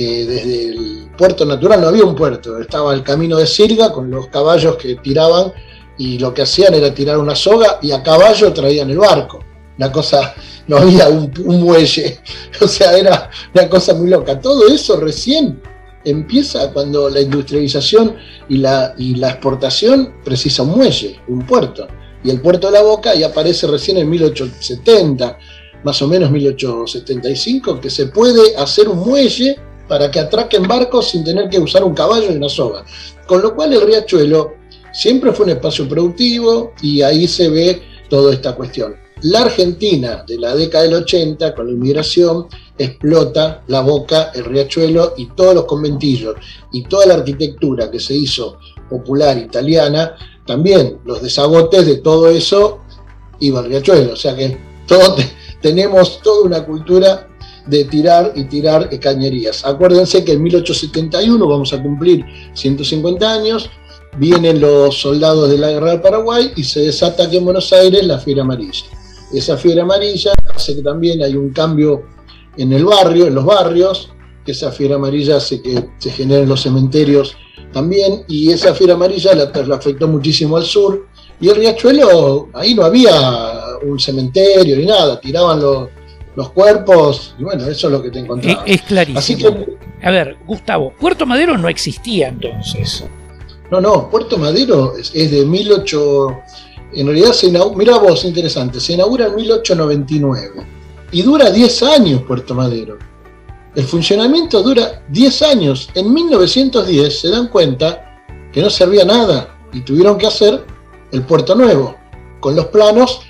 [0.00, 4.08] eh, desde el puerto natural, no había un puerto, estaba el camino de Sirga con
[4.08, 5.52] los caballos que tiraban
[5.98, 9.40] y lo que hacían era tirar una soga y a caballo traían el barco.
[9.76, 10.36] Una cosa,
[10.68, 12.20] no había un, muelle,
[12.60, 14.40] o sea, era una cosa muy loca.
[14.40, 15.60] Todo eso recién
[16.04, 18.14] empieza cuando la industrialización
[18.48, 21.88] y la, y la exportación precisa un muelle, un puerto.
[22.22, 25.38] Y el puerto de la Boca ya aparece recién en 1870,
[25.82, 29.56] más o menos 1875, que se puede hacer un muelle
[29.88, 32.84] para que atraquen barcos sin tener que usar un caballo y una soga.
[33.26, 34.52] Con lo cual el riachuelo
[34.92, 38.96] siempre fue un espacio productivo y ahí se ve toda esta cuestión.
[39.22, 42.46] La Argentina de la década del 80, con la inmigración,
[42.78, 46.36] explota la boca, el riachuelo y todos los conventillos
[46.72, 50.14] y toda la arquitectura que se hizo popular italiana,
[50.46, 52.78] también los desagotes de todo eso
[53.40, 54.12] iba al riachuelo.
[54.12, 54.56] O sea que
[55.60, 57.28] tenemos toda una cultura
[57.68, 59.64] de tirar y tirar cañerías.
[59.64, 63.70] Acuérdense que en 1871 vamos a cumplir 150 años,
[64.16, 68.04] vienen los soldados de la guerra del Paraguay y se desata aquí en Buenos Aires
[68.06, 68.84] la fiebre amarilla.
[69.32, 72.04] Esa fiebre amarilla hace que también hay un cambio
[72.56, 74.10] en el barrio, en los barrios,
[74.44, 77.36] que esa fiebre amarilla hace que se generen los cementerios
[77.72, 81.06] también, y esa fiebre amarilla la, la afectó muchísimo al sur,
[81.38, 83.12] y el riachuelo, ahí no había
[83.86, 85.88] un cementerio ni nada, tiraban los,
[86.38, 88.62] los cuerpos, y bueno, eso es lo que te encontrabas.
[88.64, 89.56] Es, clarísimo.
[90.00, 93.04] A ver, Gustavo, Puerto Madero no existía entonces.
[93.72, 96.38] No, no, Puerto Madero es, de 18...
[96.92, 100.64] En realidad se inaugura, mira vos, interesante, se inaugura en 1899
[101.10, 102.98] y dura 10 años Puerto Madero.
[103.74, 105.90] El funcionamiento dura 10 años.
[105.96, 108.22] En 1910 se dan cuenta
[108.52, 110.64] que no servía nada y tuvieron que hacer
[111.10, 111.96] el Puerto Nuevo
[112.38, 113.22] con los planos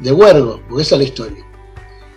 [0.00, 1.46] de Huergo, porque esa es la historia.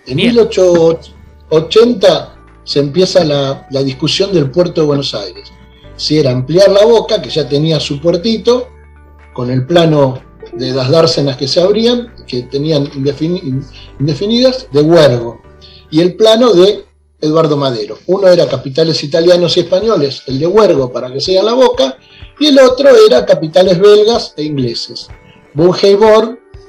[0.09, 5.51] En 1880 se empieza la, discusión del puerto de Buenos Aires.
[5.97, 8.69] Si era ampliar la boca, que ya tenía su puertito,
[9.33, 10.19] con el plano
[10.53, 15.41] de las dársenas que se abrían, que tenían indefinidas, de Huergo,
[15.91, 16.85] y el plano de
[17.21, 17.99] Eduardo Madero.
[18.07, 21.99] Uno era capitales italianos y españoles, el de Huergo para que sea la boca,
[22.39, 25.07] y el otro era capitales belgas e ingleses.
[25.53, 25.95] Bunge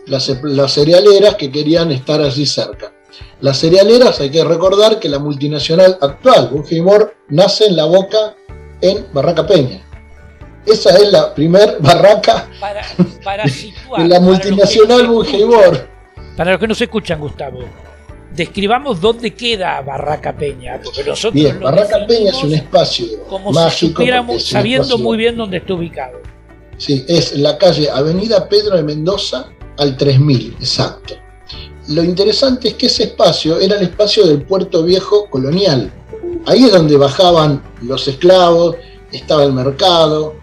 [0.08, 2.92] las, las cerealeras que querían estar allí cerca.
[3.40, 8.36] Las cerealeras, hay que recordar que la multinacional actual, Bungeimor, nace en la boca
[8.82, 9.80] en Barraca Peña.
[10.66, 12.82] Esa es la primer barraca para,
[13.24, 15.88] para situar, de la multinacional Bungeimor.
[16.36, 17.60] Para los que no se escuchan, Gustavo,
[18.34, 24.02] describamos dónde queda Barraca Peña, porque nosotros bien, Barraca Peña es un espacio como mágico,
[24.02, 26.20] si sabiendo muy bien dónde está ubicado.
[26.76, 29.48] Sí, es la calle Avenida Pedro de Mendoza
[29.78, 31.14] al 3000, exacto.
[31.90, 35.92] Lo interesante es que ese espacio era el espacio del puerto viejo colonial.
[36.46, 38.76] Ahí es donde bajaban los esclavos,
[39.10, 40.34] estaba el mercado,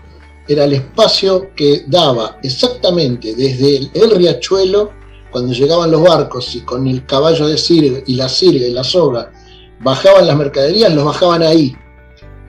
[0.45, 4.91] era el espacio que daba exactamente desde el, riachuelo
[5.31, 8.83] cuando llegaban los barcos y con el caballo de sirga y la sirga y la
[8.83, 9.31] soga
[9.79, 11.73] bajaban las mercaderías, los bajaban ahí.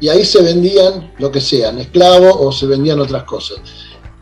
[0.01, 3.61] Y ahí se vendían lo que sean, esclavos o se vendían otras cosas.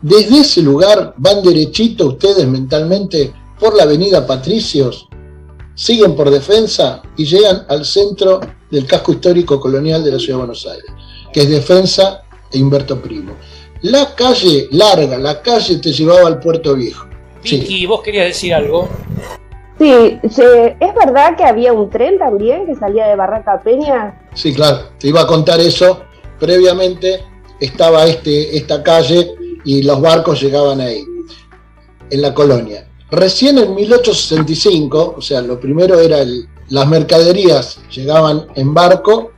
[0.03, 5.07] Desde ese lugar van derechito ustedes mentalmente por la avenida Patricios,
[5.75, 8.39] siguen por defensa y llegan al centro
[8.71, 10.91] del casco histórico colonial de la ciudad de Buenos Aires,
[11.31, 13.33] que es defensa e Humberto Primo.
[13.83, 17.07] La calle larga, la calle te llevaba al puerto viejo.
[17.43, 18.89] Vicky, vos querías decir algo.
[19.77, 24.19] Sí, ¿es verdad que había un tren también que salía de Barraca Peña?
[24.33, 26.01] Sí, claro, te iba a contar eso.
[26.39, 27.23] Previamente
[27.59, 31.03] estaba este, esta calle y los barcos llegaban ahí,
[32.09, 32.87] en la colonia.
[33.09, 39.31] Recién en 1865, o sea, lo primero era el, las mercaderías llegaban en barco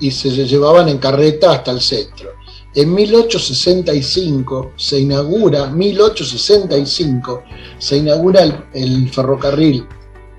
[0.00, 2.30] y se llevaban en carreta hasta el centro.
[2.74, 7.42] En 1865 se inaugura, 1865
[7.78, 9.86] se inaugura el, ferrocarril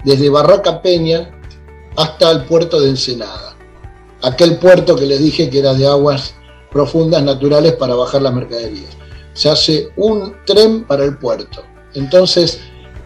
[0.04, 1.30] desde Barraca Peña
[1.96, 3.56] hasta el puerto de Ensenada.
[4.24, 6.34] Aquel puerto que les dije que era de aguas
[6.72, 8.98] profundas naturales para bajar las mercaderías.
[9.34, 11.62] Se hace un tren para el puerto.
[11.93, 12.60] Entonces,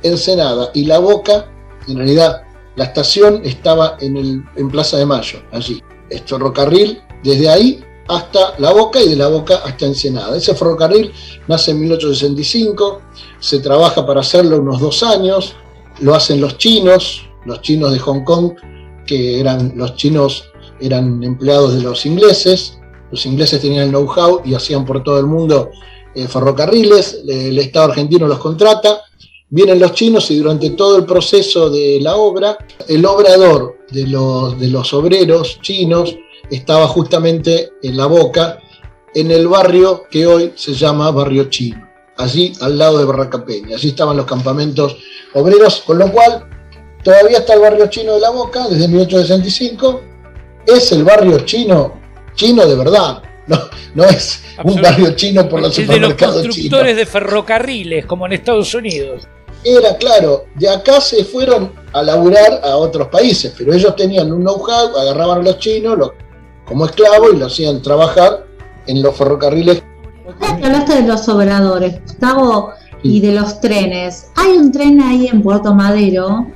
[0.03, 1.47] Ensenada y La Boca,
[1.87, 2.43] en realidad
[2.75, 5.81] la estación estaba en, el, en Plaza de Mayo, allí.
[6.09, 10.37] El ferrocarril desde ahí hasta La Boca y de La Boca hasta Ensenada.
[10.37, 11.11] Ese ferrocarril
[11.47, 13.01] nace en 1865,
[13.39, 15.55] se trabaja para hacerlo unos dos años,
[15.99, 18.53] lo hacen los chinos, los chinos de Hong Kong,
[19.05, 20.45] que eran los chinos
[20.79, 22.77] eran empleados de los ingleses,
[23.11, 25.71] los ingleses tenían el know-how y hacían por todo el mundo
[26.13, 29.01] eh, ferrocarriles, el Estado argentino los contrata,
[29.49, 32.57] vienen los chinos y durante todo el proceso de la obra,
[32.87, 36.15] el obrador de los, de los obreros chinos
[36.49, 38.59] estaba justamente en la boca,
[39.13, 43.75] en el barrio que hoy se llama Barrio Chino, allí al lado de Barraca Peña.
[43.75, 44.97] Allí estaban los campamentos
[45.33, 46.45] obreros, con lo cual
[47.03, 50.01] todavía está el barrio chino de la Boca desde 1865.
[50.65, 51.99] Es el barrio chino,
[52.35, 53.57] chino de verdad, no,
[53.95, 58.33] no es un barrio chino por los supermercados de los constructores de ferrocarriles, como en
[58.33, 59.27] Estados Unidos.
[59.63, 64.41] Era claro, de acá se fueron a laburar a otros países, pero ellos tenían un
[64.41, 66.11] know-how, agarraban a los chinos, los
[66.65, 68.45] como esclavo y lo hacían trabajar
[68.87, 69.83] en los ferrocarriles.
[70.41, 72.71] Hablaste de los obradores, Gustavo,
[73.03, 74.27] y de los trenes.
[74.35, 76.47] Hay un tren ahí en Puerto Madero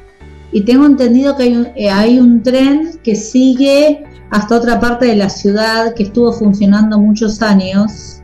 [0.52, 5.06] y tengo entendido que hay un, eh, hay un tren que sigue hasta otra parte
[5.06, 8.22] de la ciudad que estuvo funcionando muchos años.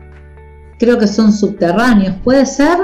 [0.78, 2.78] Creo que son subterráneos, ¿puede ser?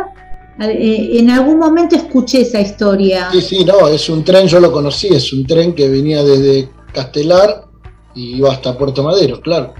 [0.60, 3.28] Eh, en algún momento escuché esa historia.
[3.32, 6.70] Sí, sí, no, es un tren, yo lo conocí, es un tren que venía desde
[6.92, 7.66] Castelar
[8.14, 9.74] y iba hasta Puerto Madero, claro.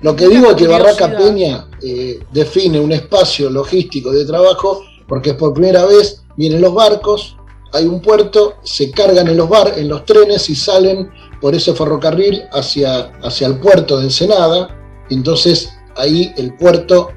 [0.00, 5.34] Lo que digo es que Barraca Peña eh, define un espacio logístico de trabajo porque
[5.34, 7.36] por primera vez vienen los barcos,
[7.72, 11.72] hay un puerto, se cargan en los bar, en los trenes y salen por ese
[11.72, 14.76] ferrocarril hacia, hacia el puerto de Ensenada.
[15.08, 17.10] Entonces ahí el puerto,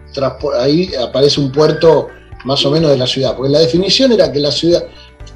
[0.60, 2.08] ahí aparece un puerto
[2.46, 4.86] más o menos de la ciudad, porque la definición era que la ciudad,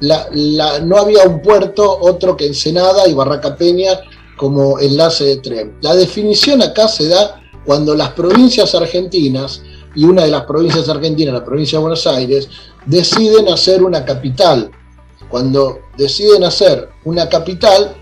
[0.00, 4.00] no había un puerto otro que Ensenada y Barraca Peña
[4.36, 5.76] como enlace de tren.
[5.82, 9.62] La definición acá se da cuando las provincias argentinas,
[9.94, 12.48] y una de las provincias argentinas, la provincia de Buenos Aires,
[12.86, 14.70] deciden hacer una capital.
[15.28, 17.94] Cuando deciden hacer una capital,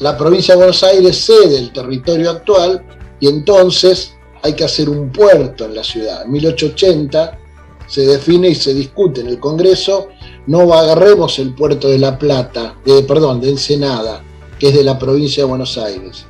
[0.00, 2.84] la provincia de Buenos Aires cede el territorio actual
[3.20, 6.24] y entonces hay que hacer un puerto en la ciudad.
[6.24, 7.38] En 1880
[7.86, 10.08] se define y se discute en el Congreso,
[10.46, 14.22] no agarremos el puerto de La Plata, de, perdón, de Ensenada,
[14.58, 16.26] que es de la provincia de Buenos Aires.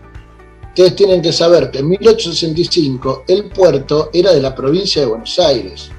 [0.69, 5.39] Ustedes tienen que saber que en 1865 el puerto era de la provincia de Buenos
[5.39, 5.91] Aires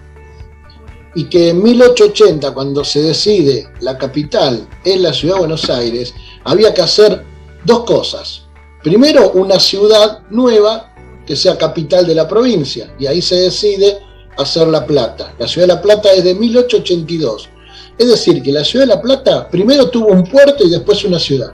[1.16, 6.14] y que en 1880, cuando se decide la capital en la ciudad de Buenos Aires,
[6.44, 7.26] había que hacer
[7.66, 8.44] dos cosas.
[8.84, 10.94] Primero, una ciudad nueva
[11.26, 13.98] que sea capital de la provincia, y ahí se decide
[14.38, 15.34] hacer La Plata.
[15.40, 17.50] La ciudad de La Plata es de 1882.
[17.98, 21.20] Es decir, que la ciudad de La Plata primero tuvo un puerto y después una
[21.20, 21.54] ciudad.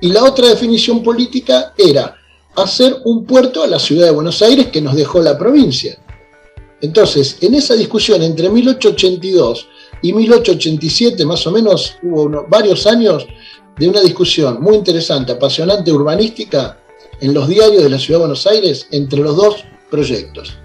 [0.00, 2.16] Y la otra definición política era
[2.54, 5.98] hacer un puerto a la ciudad de Buenos Aires que nos dejó la provincia.
[6.80, 9.68] Entonces, en esa discusión entre 1882
[10.02, 13.26] y 1887, más o menos, hubo varios años
[13.78, 16.78] de una discusión muy interesante, apasionante, urbanística,
[17.20, 20.56] en los diarios de la ciudad de Buenos Aires entre los dos proyectos.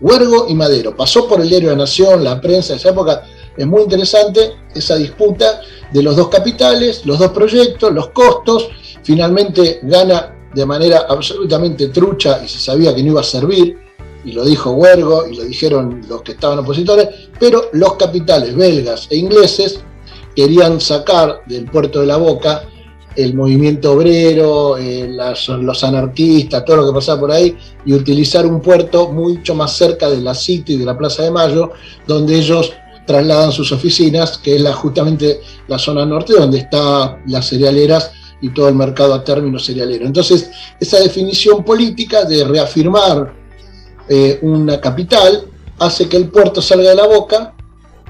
[0.00, 0.96] Huergo y Madero.
[0.96, 3.24] Pasó por el diario La Nación, la prensa de esa época.
[3.56, 5.60] Es muy interesante esa disputa
[5.92, 8.68] de los dos capitales, los dos proyectos, los costos.
[9.02, 13.78] Finalmente gana de manera absolutamente trucha y se sabía que no iba a servir
[14.24, 19.06] y lo dijo Huergo y lo dijeron los que estaban opositores, pero los capitales belgas
[19.10, 19.80] e ingleses
[20.34, 22.64] querían sacar del puerto de la Boca
[23.18, 25.10] el movimiento obrero, eh,
[25.60, 30.08] los anarquistas, todo lo que pasaba por ahí, y utilizar un puerto mucho más cerca
[30.08, 31.72] de la City y de la Plaza de Mayo,
[32.06, 32.72] donde ellos
[33.06, 38.50] trasladan sus oficinas, que es la, justamente la zona norte donde están las cerealeras y
[38.50, 40.06] todo el mercado a término cerealero.
[40.06, 43.34] Entonces, esa definición política de reafirmar
[44.08, 45.42] eh, una capital
[45.80, 47.54] hace que el puerto salga de la boca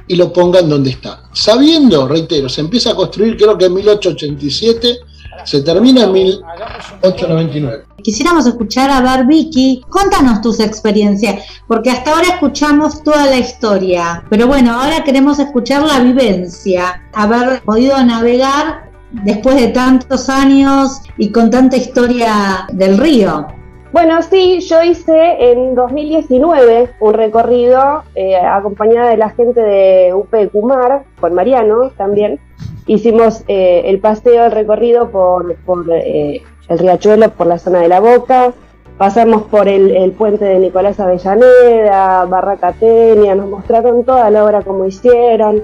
[0.09, 1.23] y lo pongan donde está.
[1.33, 4.99] Sabiendo, reitero, se empieza a construir creo que en 1887,
[5.45, 7.85] se termina en 1899.
[8.03, 14.25] Quisiéramos escuchar a ver, Vicky, contanos tus experiencias, porque hasta ahora escuchamos toda la historia,
[14.31, 21.31] pero bueno, ahora queremos escuchar la vivencia, haber podido navegar después de tantos años y
[21.31, 23.47] con tanta historia del río.
[23.91, 30.31] Bueno, sí, yo hice en 2019 un recorrido eh, acompañada de la gente de UP
[30.53, 32.39] Cumar, con Mariano también.
[32.87, 35.57] Hicimos eh, el paseo, el recorrido por,
[35.91, 38.53] eh, el riachuelo, por la zona de la Boca.
[38.99, 44.85] Pasamos por el, puente de Nicolás Avellaneda, Barraca Tenia, nos mostraron toda la obra como
[44.85, 45.63] hicieron,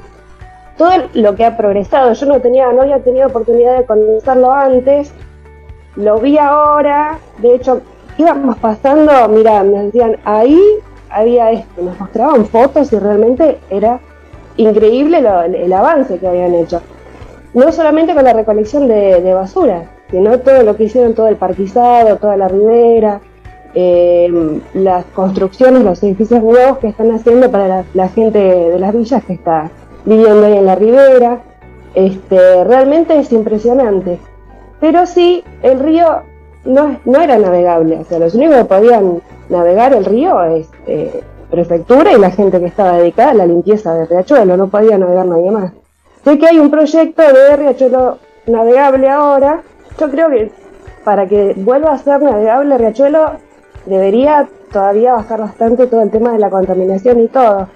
[0.79, 2.13] todo lo que ha progresado.
[2.15, 5.13] Yo no tenía, no había tenido oportunidad de conocerlo antes,
[5.97, 7.83] lo vi ahora, de hecho
[8.19, 10.61] íbamos pasando, mira, me decían, ahí
[11.11, 14.01] había esto, nos mostraban fotos y realmente era
[14.57, 16.81] increíble el, avance que habían hecho.
[17.55, 22.17] No solamente con la recolección de, basura, sino todo lo que hicieron, todo el parquizado,
[22.17, 23.21] toda la ribera,
[23.75, 29.25] eh, las construcciones, los edificios nuevos que están haciendo para la, gente de las villas
[29.25, 29.71] que está
[30.05, 31.43] viviendo ahí en la ribera.
[31.95, 34.19] Este, realmente es impresionante.
[34.81, 36.23] Pero sí, el río
[36.65, 37.99] no, no era navegable.
[37.99, 42.59] O sea, los únicos que podían navegar el río es eh, prefectura y la gente
[42.61, 45.73] que estaba dedicada a la limpieza de Riachuelo, no podía navegar nadie más.
[46.25, 49.63] Sé que hay un proyecto de Riachuelo navegable ahora.
[49.99, 50.53] Yo creo que
[51.05, 53.33] para que vuelva a ser navegable Riachuelo
[53.87, 57.69] debería todavía bajar bastante todo el tema de la contaminación y todo.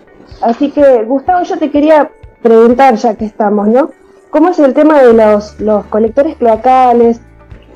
[0.43, 2.11] Así que, Gustavo, yo te quería
[2.43, 3.91] preguntar, ya que estamos, ¿no?
[4.31, 7.21] ¿Cómo es el tema de los, los colectores cloacales?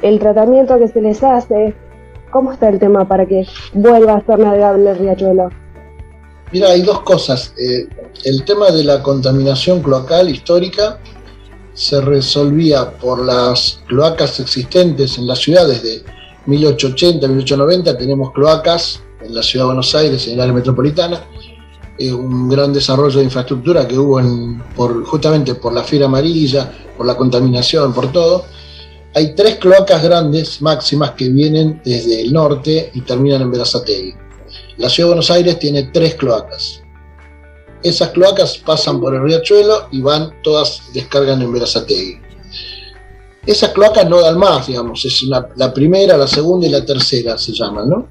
[0.02, 1.74] El tratamiento que se les hace.
[2.30, 5.50] ¿Cómo está el tema para que vuelva a ser navegable el riachuelo?
[6.52, 7.54] Mira, hay dos cosas.
[7.58, 7.86] Eh,
[8.24, 10.98] el tema de la contaminación cloacal histórica
[11.74, 16.02] se resolvía por las cloacas existentes en las ciudades de
[16.46, 17.96] 1880, 1890.
[17.96, 21.22] Tenemos cloacas en la ciudad de Buenos Aires, en el área metropolitana.
[21.98, 26.70] Eh, un gran desarrollo de infraestructura que hubo en, por, justamente por la fiera amarilla,
[26.96, 28.46] por la contaminación, por todo
[29.14, 34.14] hay tres cloacas grandes máximas que vienen desde el norte y terminan en Berazategui.
[34.78, 36.82] La ciudad de Buenos Aires tiene tres cloacas.
[37.82, 42.20] Esas cloacas pasan por el riachuelo y van, todas descargan en Berazategui.
[43.44, 47.52] Esas cloacas no dan más, digamos, es la primera, la segunda y la tercera se
[47.52, 48.08] llaman, ¿no?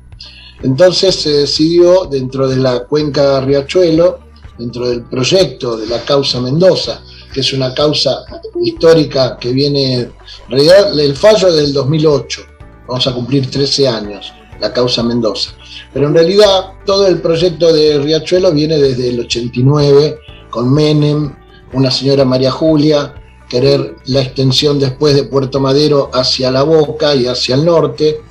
[0.64, 4.20] Entonces se decidió dentro de la cuenca Riachuelo,
[4.58, 7.02] dentro del proyecto de la causa Mendoza,
[7.34, 8.24] que es una causa
[8.62, 10.12] histórica que viene, en
[10.50, 12.42] realidad el fallo del 2008,
[12.88, 15.52] vamos a cumplir 13 años, la causa Mendoza.
[15.94, 20.20] Pero en realidad todo el proyecto de Riachuelo viene desde el 89,
[20.50, 21.34] con Menem,
[21.74, 23.16] una señora María Julia,
[23.50, 28.22] querer la extensión después de Puerto Madero hacia la Boca y hacia el norte,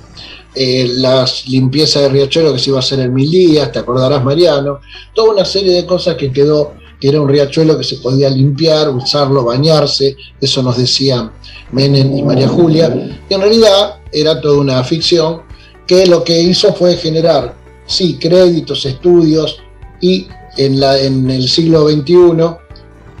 [0.53, 4.23] eh, las limpiezas de Riachuelo que se iba a hacer en mil días, te acordarás
[4.23, 4.81] Mariano,
[5.13, 8.89] toda una serie de cosas que quedó que era un riachuelo que se podía limpiar,
[8.89, 11.31] usarlo, bañarse, eso nos decían
[11.71, 15.41] Menem y María Julia, y en realidad era toda una ficción
[15.87, 17.55] que lo que hizo fue generar,
[17.87, 19.57] sí, créditos, estudios,
[19.99, 20.27] y
[20.57, 22.15] en, la, en el siglo XXI,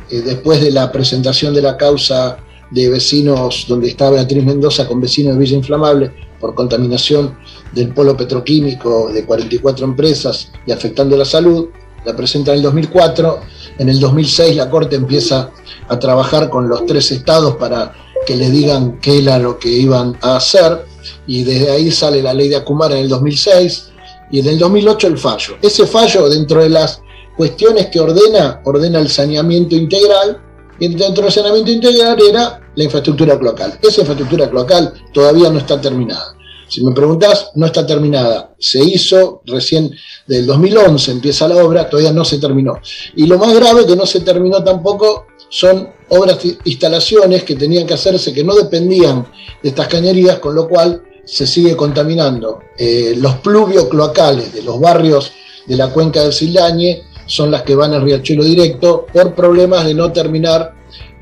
[0.09, 2.37] eh, después de la presentación de la causa
[2.69, 7.37] de vecinos, donde estaba Beatriz Mendoza con vecinos de Villa Inflamable por contaminación
[7.71, 11.69] del polo petroquímico de 44 empresas y afectando la salud,
[12.05, 13.39] la presenta en el 2004
[13.77, 15.51] en el 2006 la Corte empieza
[15.87, 17.93] a trabajar con los tres estados para
[18.25, 20.85] que le digan qué era lo que iban a hacer
[21.27, 23.91] y desde ahí sale la ley de Acumar en el 2006
[24.31, 25.55] y en el 2008 el fallo.
[25.61, 27.01] Ese fallo dentro de las
[27.35, 30.39] cuestiones que ordena, ordena el saneamiento integral
[30.79, 33.77] y dentro del saneamiento integral era la infraestructura cloacal.
[33.81, 36.35] Esa infraestructura cloacal todavía no está terminada.
[36.71, 38.55] Si me preguntás, no está terminada.
[38.57, 39.93] Se hizo recién
[40.25, 42.79] del 2011, empieza la obra, todavía no se terminó.
[43.13, 47.95] Y lo más grave que no se terminó tampoco son obras, instalaciones que tenían que
[47.95, 49.27] hacerse que no dependían
[49.61, 52.61] de estas cañerías, con lo cual se sigue contaminando.
[52.77, 55.33] Eh, los pluvios cloacales de los barrios
[55.65, 59.93] de la cuenca del Silañe son las que van al riachuelo directo por problemas de
[59.93, 60.73] no terminar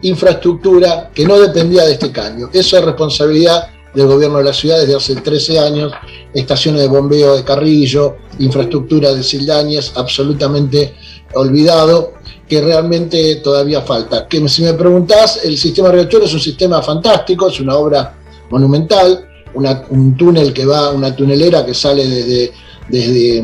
[0.04, 2.52] infraestructura que no dependía de este caño.
[2.54, 5.92] Eso es responsabilidad del gobierno de la ciudad desde hace 13 años,
[6.34, 10.96] estaciones de bombeo de Carrillo, infraestructura de Sildañez, absolutamente
[11.34, 12.14] olvidado,
[12.48, 14.28] que realmente todavía falta.
[14.28, 18.16] Que si me preguntás, el sistema Riachuelo es un sistema fantástico, es una obra
[18.50, 22.52] monumental, un túnel que va, una tunelera que sale desde,
[22.88, 23.44] desde,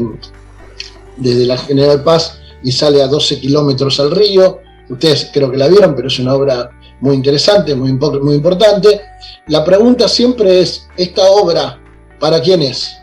[1.17, 4.59] desde la General Paz y sale a 12 kilómetros al río.
[4.89, 6.69] Ustedes creo que la vieron, pero es una obra
[6.99, 9.01] muy interesante, muy, muy importante.
[9.47, 11.79] La pregunta siempre es, ¿esta obra
[12.19, 12.97] para quién es?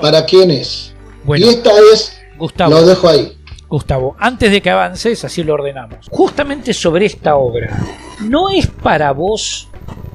[0.00, 0.94] ¿Para quién es?
[1.28, 3.36] y esta es, Gustavo, lo dejo ahí.
[3.68, 6.06] Gustavo, antes de que avances, así lo ordenamos.
[6.10, 7.76] Justamente sobre esta obra,
[8.20, 9.68] ¿no es para vos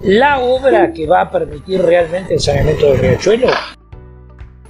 [0.04, 3.48] la obra que va a permitir realmente el saneamiento del riachuelo?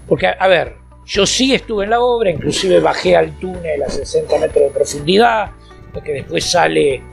[0.08, 4.40] Porque, a ver, yo sí estuve en la obra, inclusive bajé al túnel a 60
[4.40, 5.52] metros de profundidad,
[5.94, 7.04] porque después sale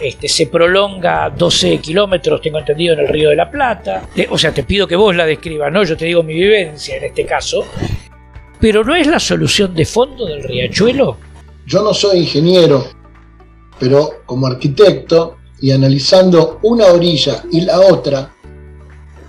[0.00, 4.08] este, se prolonga 12 kilómetros, tengo entendido, en el Río de la Plata.
[4.30, 5.84] o sea, te pido que vos la describas, ¿no?
[5.84, 7.64] Yo te digo mi vivencia en este caso.
[8.60, 11.16] Pero ¿no es la solución de fondo del riachuelo?
[11.66, 12.86] Yo no soy ingeniero,
[13.78, 18.30] pero como arquitecto y analizando una orilla y la otra,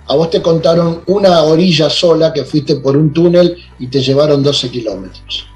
[0.08, 4.42] a vos te contaron una orilla sola que fuiste por un túnel y te llevaron
[4.42, 5.46] 12 kilómetros.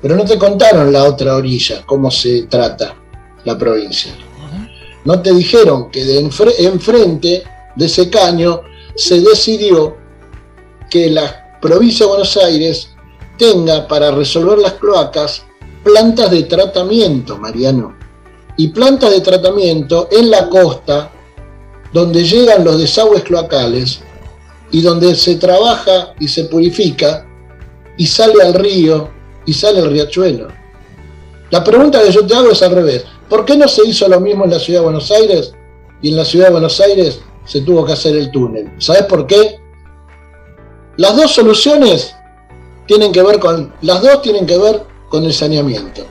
[0.00, 2.94] Pero no te contaron la otra orilla, cómo se trata
[3.48, 4.12] la provincia.
[5.04, 7.42] No te dijeron que de enfrente
[7.74, 8.60] de ese caño
[8.94, 9.96] se decidió
[10.90, 12.90] que la provincia de Buenos Aires
[13.38, 15.44] tenga para resolver las cloacas
[15.82, 17.96] plantas de tratamiento, Mariano.
[18.58, 21.10] Y plantas de tratamiento en la costa,
[21.92, 24.00] donde llegan los desagües cloacales
[24.70, 27.26] y donde se trabaja y se purifica
[27.96, 29.08] y sale al río
[29.46, 30.48] y sale al riachuelo.
[31.50, 33.04] La pregunta que yo te hago es al revés.
[33.28, 35.52] ¿Por qué no se hizo lo mismo en la ciudad de Buenos Aires?
[36.00, 38.70] Y en la ciudad de Buenos Aires se tuvo que hacer el túnel.
[38.78, 39.58] ¿Sabes por qué?
[40.96, 42.14] Las dos soluciones
[42.86, 46.06] tienen que ver con, las dos tienen que ver con el saneamiento.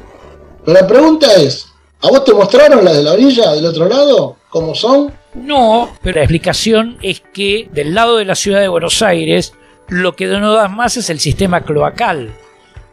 [0.64, 1.68] Pero la pregunta es,
[2.02, 4.38] ¿a vos te mostraron las de la orilla del otro lado?
[4.50, 5.12] ¿Cómo son?
[5.34, 9.54] No, pero la explicación es que del lado de la ciudad de Buenos Aires
[9.88, 12.34] lo que no das más es el sistema cloacal.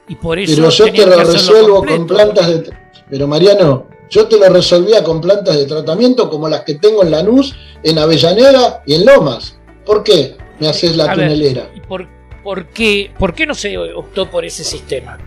[0.08, 2.72] Y por eso pero yo te lo resuelvo con plantas de...
[3.10, 7.10] Pero Mariano, yo te lo resolvía con plantas de tratamiento como las que tengo en
[7.10, 9.56] Lanús, en Avellaneda y en Lomas.
[9.84, 11.70] ¿Por qué me haces la tunelera?
[11.88, 12.06] por,
[12.42, 15.18] por, qué, ¿Por qué no se optó por ese sistema?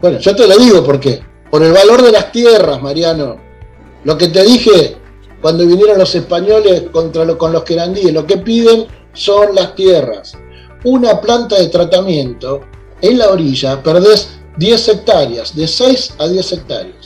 [0.00, 1.20] Bueno, yo te lo digo por qué.
[1.50, 3.36] Por el valor de las tierras, Mariano.
[4.04, 4.96] Lo que te dije
[5.40, 10.36] cuando vinieron los españoles contra lo, con los querandíes, lo que piden son las tierras.
[10.84, 12.62] Una planta de tratamiento
[13.00, 17.03] en la orilla perdés 10 hectáreas, de 6 a 10 hectáreas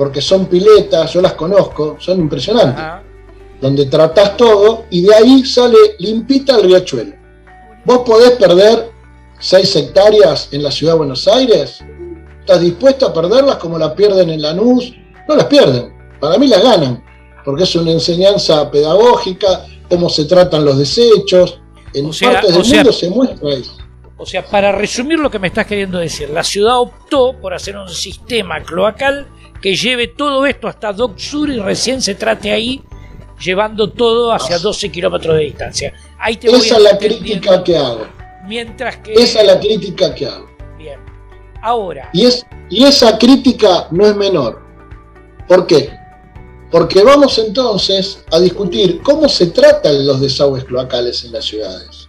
[0.00, 2.82] porque son piletas, yo las conozco, son impresionantes,
[3.60, 7.12] donde tratás todo y de ahí sale limpita el riachuelo.
[7.84, 8.90] ¿Vos podés perder
[9.40, 11.84] 6 hectáreas en la ciudad de Buenos Aires?
[12.40, 14.90] ¿Estás dispuesto a perderlas como las pierden en Lanús?
[15.28, 17.04] No las pierden, para mí las ganan,
[17.44, 21.60] porque es una enseñanza pedagógica, cómo se tratan los desechos,
[21.92, 23.76] en partes del mundo se muestra eso.
[24.16, 27.76] O sea, para resumir lo que me estás queriendo decir, la ciudad optó por hacer
[27.76, 29.26] un sistema cloacal
[29.60, 32.82] que lleve todo esto hasta Dock Sur y recién se trate ahí,
[33.38, 35.92] llevando todo hacia 12 kilómetros de distancia.
[36.18, 38.06] Ahí te Esa es la crítica que hago.
[38.46, 39.12] Mientras que...
[39.12, 40.50] Esa es la crítica que hago.
[40.78, 40.98] Bien.
[41.62, 42.10] Ahora...
[42.12, 44.62] Y, es, y esa crítica no es menor.
[45.46, 45.90] ¿Por qué?
[46.70, 52.08] Porque vamos entonces a discutir cómo se tratan los desagües cloacales en las ciudades.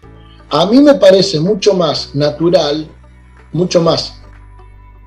[0.50, 2.88] A mí me parece mucho más natural,
[3.52, 4.21] mucho más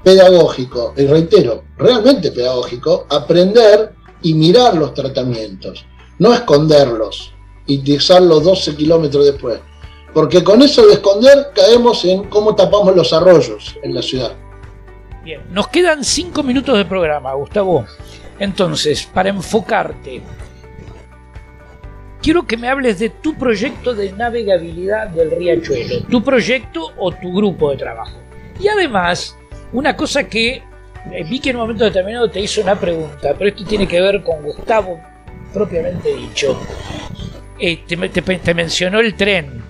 [0.05, 5.86] pedagógico, y reitero, realmente pedagógico, aprender y mirar los tratamientos,
[6.18, 7.32] no esconderlos
[7.66, 9.59] y usarlos 12 kilómetros después.
[10.12, 14.32] Porque con eso de esconder caemos en cómo tapamos los arroyos en la ciudad.
[15.24, 17.86] Bien, nos quedan 5 minutos de programa, Gustavo.
[18.38, 20.22] Entonces, para enfocarte,
[22.22, 27.32] quiero que me hables de tu proyecto de navegabilidad del riachuelo, tu proyecto o tu
[27.32, 28.18] grupo de trabajo.
[28.61, 29.36] Y además,
[29.74, 30.62] una cosa que
[31.12, 34.00] eh, vi que en un momento determinado te hizo una pregunta, pero esto tiene que
[34.00, 34.98] ver con Gustavo
[35.52, 36.58] propiamente dicho.
[37.58, 39.62] Eh, te, mencionó el tren.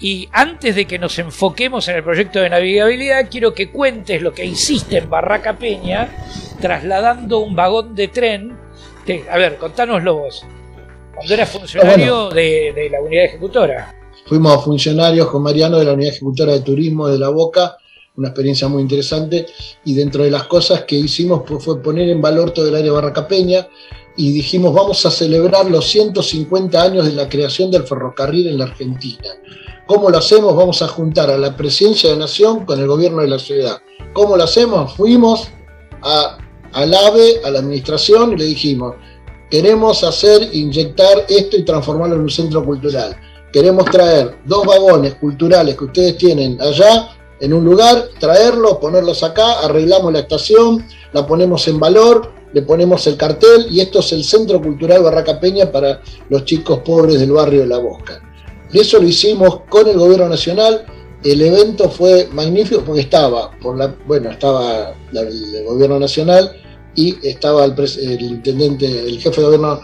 [0.00, 4.32] Y antes de que nos enfoquemos en el proyecto de navegabilidad, quiero que cuentes lo
[4.32, 6.08] que hiciste en Barraca Peña,
[6.60, 8.56] trasladando un vagón de tren.
[9.30, 10.44] a ver, contánoslo vos.
[11.14, 13.94] Cuando era funcionario de, de la unidad ejecutora.
[14.26, 17.76] Fuimos funcionarios con Mariano de la unidad ejecutora de turismo de La Boca
[18.16, 19.46] una experiencia muy interesante
[19.84, 23.26] y dentro de las cosas que hicimos fue poner en valor todo el área Barraca
[23.26, 23.68] Peña
[24.16, 28.64] y dijimos vamos a celebrar los 150 años de la creación del ferrocarril en la
[28.64, 29.28] Argentina.
[29.86, 30.54] ¿Cómo lo hacemos?
[30.54, 33.78] Vamos a juntar a la presidencia de Nación con el gobierno de la ciudad.
[34.12, 34.94] ¿Cómo lo hacemos?
[34.94, 35.48] Fuimos
[36.02, 38.94] al AVE, a la administración y le dijimos,
[39.50, 43.16] queremos hacer, inyectar esto y transformarlo en un centro cultural.
[43.52, 47.08] Queremos traer dos vagones culturales que ustedes tienen allá
[47.42, 53.04] en un lugar, traerlos, ponerlos acá, arreglamos la estación, la ponemos en valor, le ponemos
[53.08, 57.32] el cartel y esto es el Centro Cultural Barraca Peña para los chicos pobres del
[57.32, 58.22] barrio de La Bosca.
[58.72, 60.86] Y eso lo hicimos con el gobierno nacional.
[61.24, 66.52] El evento fue magnífico porque estaba, por la, bueno, estaba el gobierno nacional
[66.94, 67.74] y estaba el,
[68.20, 69.80] intendente, el jefe de gobierno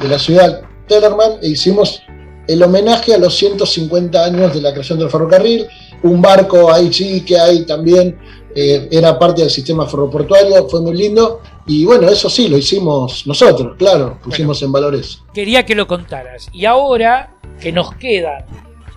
[0.00, 2.02] de la ciudad, Tellerman, e hicimos
[2.46, 5.66] el homenaje a los 150 años de la creación del ferrocarril
[6.02, 8.18] un barco ahí sí que hay también,
[8.54, 11.40] eh, era parte del sistema ferroportuario, fue muy lindo.
[11.66, 15.22] Y bueno, eso sí, lo hicimos nosotros, claro, pusimos en valores.
[15.32, 16.48] Quería que lo contaras.
[16.52, 18.44] Y ahora que nos quedan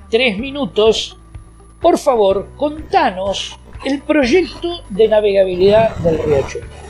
[0.09, 1.17] tres minutos,
[1.81, 6.82] por favor, contanos el proyecto de navegabilidad del Riachuelo.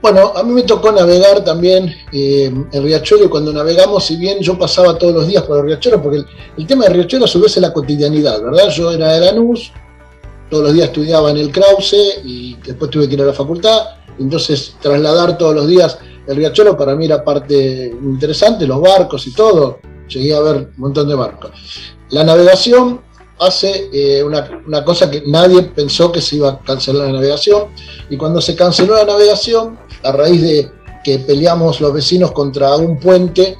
[0.00, 4.38] Bueno, a mí me tocó navegar también eh, el Riachuelo y cuando navegamos, si bien
[4.40, 6.22] yo pasaba todos los días por el Riachuelo, porque
[6.56, 8.68] el, tema del Riachuelo a su vez es la cotidianidad, ¿verdad?
[8.70, 9.72] Yo era de Lanús,
[10.48, 13.88] todos los días estudiaba en el Krause y después tuve que ir a la facultad,
[14.20, 19.32] entonces trasladar todos los días el Riachuelo para mí era parte interesante, los barcos y
[19.32, 19.78] todo,
[20.08, 21.50] llegué a ver un montón de barcos.
[22.10, 23.00] La navegación
[23.40, 27.68] hace eh, una, una, cosa que nadie pensó que se iba a cancelar la navegación.
[28.10, 30.70] Y cuando se canceló la navegación, a raíz de
[31.04, 33.56] que peleamos los vecinos contra un puente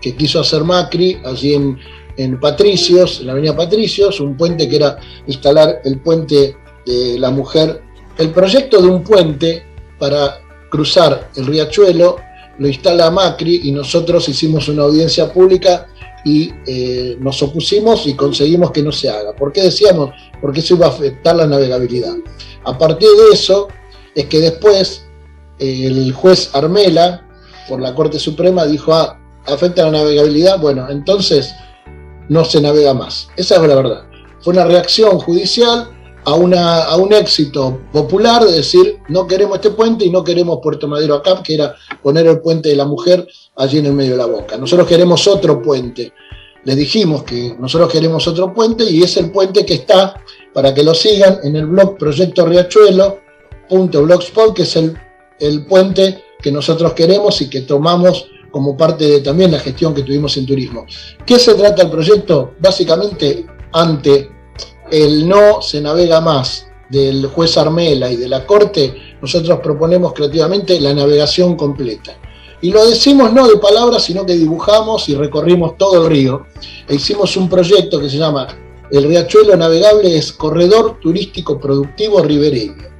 [0.00, 1.78] que quiso hacer Macri allí en,
[2.16, 7.30] en Patricios, en la avenida Patricios, un puente que era instalar el puente de la
[7.30, 7.82] mujer.
[8.18, 9.64] El proyecto de un puente
[9.98, 12.16] para cruzar el riachuelo
[12.58, 15.88] lo instala Macri y nosotros hicimos una audiencia pública
[16.24, 19.34] y eh, nos opusimos y conseguimos que no se haga.
[19.34, 20.10] ¿Por qué decíamos?
[20.40, 22.14] Porque eso iba a afectar la navegabilidad.
[22.64, 23.68] A partir de eso
[24.14, 25.04] es que después
[25.58, 27.26] el juez Armela,
[27.68, 31.54] por la Corte Suprema, dijo, ah, afecta la navegabilidad, bueno, entonces
[32.28, 33.28] no se navega más.
[33.36, 34.04] Esa es la verdad.
[34.40, 35.90] Fue una reacción judicial
[36.24, 40.60] a, una, a un éxito popular de decir, no queremos este puente y no queremos
[40.62, 44.12] Puerto Madero acá, que era poner el puente de la mujer allí en el medio
[44.12, 44.56] de la boca.
[44.56, 46.12] Nosotros queremos otro puente.
[46.64, 50.14] Le dijimos que nosotros queremos otro puente y es el puente que está,
[50.52, 54.96] para que lo sigan, en el blog Proyecto Riachuelo.blogspot, que es el,
[55.40, 60.02] el puente que nosotros queremos y que tomamos como parte de también la gestión que
[60.02, 60.86] tuvimos en turismo.
[61.26, 62.52] ¿Qué se trata el proyecto?
[62.60, 64.30] Básicamente, ante
[64.90, 70.78] el no se navega más del juez Armela y de la Corte, nosotros proponemos creativamente
[70.80, 72.16] la navegación completa.
[72.60, 76.46] Y lo decimos no de palabras, sino que dibujamos y recorrimos todo el río.
[76.86, 78.46] E hicimos un proyecto que se llama
[78.90, 82.92] El Riachuelo Navegable es Corredor Turístico Productivo Ribereño.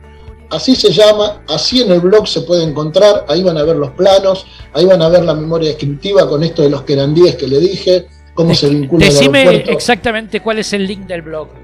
[0.50, 3.90] Así se llama, así en el blog se puede encontrar, ahí van a ver los
[3.92, 7.58] planos, ahí van a ver la memoria descriptiva con esto de los querandíes que le
[7.58, 11.61] dije, cómo se vincula Decime exactamente cuál es el link del blog.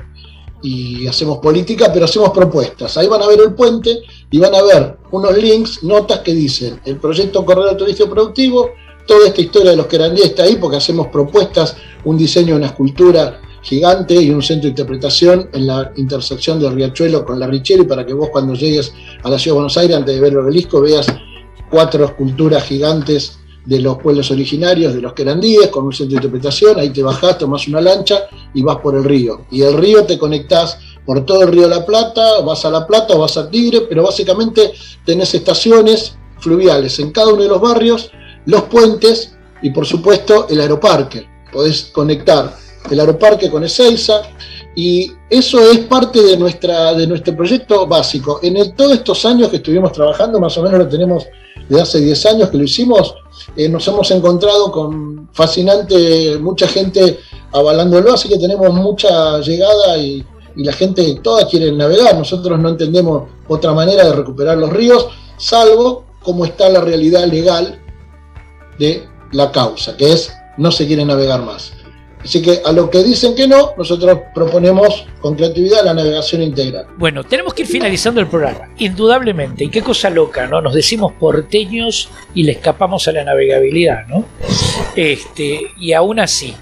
[0.62, 2.96] y hacemos política, pero hacemos propuestas.
[2.96, 4.00] Ahí van a ver el puente
[4.30, 8.70] y van a ver unos links, notas que dicen el proyecto Corredor Turístico Productivo,
[9.06, 13.40] toda esta historia de los querandíes está ahí porque hacemos propuestas, un diseño una escultura
[13.62, 18.06] gigante y un centro de interpretación en la intersección del Riachuelo con la Richeri para
[18.06, 18.92] que vos cuando llegues
[19.22, 21.06] a la ciudad de Buenos Aires antes de ver el obelisco veas
[21.70, 26.78] cuatro esculturas gigantes de los pueblos originarios, de los querandíes, con un centro de interpretación,
[26.78, 28.22] ahí te bajás, tomás una lancha
[28.54, 29.42] y vas por el río.
[29.50, 33.16] Y el río te conectás por todo el río la Plata, vas a La Plata
[33.16, 34.72] vas a Tigre, pero básicamente
[35.04, 38.10] tenés estaciones fluviales en cada uno de los barrios
[38.50, 39.32] los puentes
[39.62, 41.26] y por supuesto el aeroparque.
[41.52, 42.56] Podés conectar
[42.90, 44.22] el aeroparque con Ezeiza
[44.74, 48.40] y eso es parte de, nuestra, de nuestro proyecto básico.
[48.42, 51.26] En todos estos años que estuvimos trabajando, más o menos lo tenemos
[51.68, 53.14] de hace 10 años que lo hicimos,
[53.56, 57.18] eh, nos hemos encontrado con fascinante, mucha gente
[57.52, 60.24] avalándolo, así que tenemos mucha llegada y,
[60.56, 62.16] y la gente toda quiere navegar.
[62.16, 67.80] Nosotros no entendemos otra manera de recuperar los ríos, salvo como está la realidad legal
[68.80, 71.72] de la causa, que es no se quiere navegar más.
[72.22, 76.86] Así que a lo que dicen que no, nosotros proponemos con creatividad la navegación integral.
[76.98, 79.64] Bueno, tenemos que ir finalizando el programa, indudablemente.
[79.64, 80.60] Y qué cosa loca, ¿no?
[80.60, 84.26] Nos decimos porteños y le escapamos a la navegabilidad, ¿no?
[84.94, 86.54] Este, y aún así.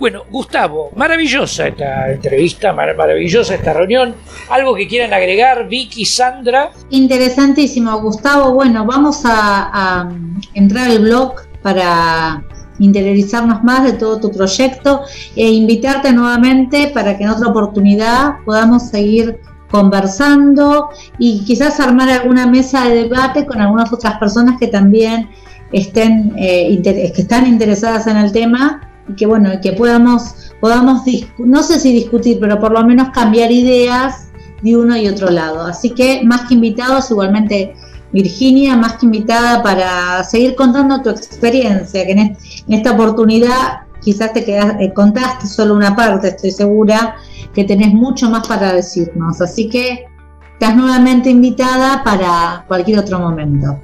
[0.00, 4.16] Bueno, Gustavo, maravillosa esta entrevista, maravillosa esta reunión.
[4.50, 6.72] ¿Algo que quieran agregar, Vicky, Sandra?
[6.90, 8.52] Interesantísimo, Gustavo.
[8.52, 10.12] Bueno, vamos a, a
[10.54, 12.44] entrar al blog para
[12.78, 15.00] interiorizarnos más de todo tu proyecto
[15.34, 19.40] e invitarte nuevamente para que en otra oportunidad podamos seguir
[19.70, 25.30] conversando y quizás armar alguna mesa de debate con algunas otras personas que también
[25.72, 31.02] estén eh, que están interesadas en el tema y que bueno que podamos podamos
[31.38, 34.28] no sé si discutir pero por lo menos cambiar ideas
[34.64, 35.66] de uno y otro lado.
[35.66, 37.74] Así que más que invitados igualmente
[38.14, 42.36] Virginia, más que invitada para seguir contando tu experiencia, que en,
[42.68, 47.16] esta oportunidad quizás te quedas, eh, contaste solo una parte, estoy segura
[47.52, 49.40] que tenés mucho más para decirnos.
[49.40, 50.06] Así que
[50.52, 53.80] estás nuevamente invitada para cualquier otro momento.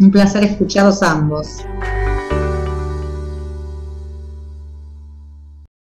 [0.00, 1.64] Un placer escucharos ambos.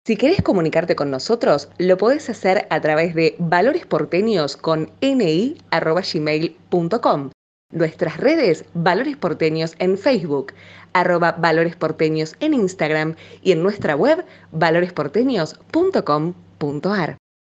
[0.05, 7.31] Si querés comunicarte con nosotros, lo podés hacer a través de valoresporteños con ni.gmail.com
[7.73, 10.53] Nuestras redes, Valores Porteños en Facebook,
[10.93, 17.17] arroba Valores Porteños en Instagram y en nuestra web valoresporteños.com.ar.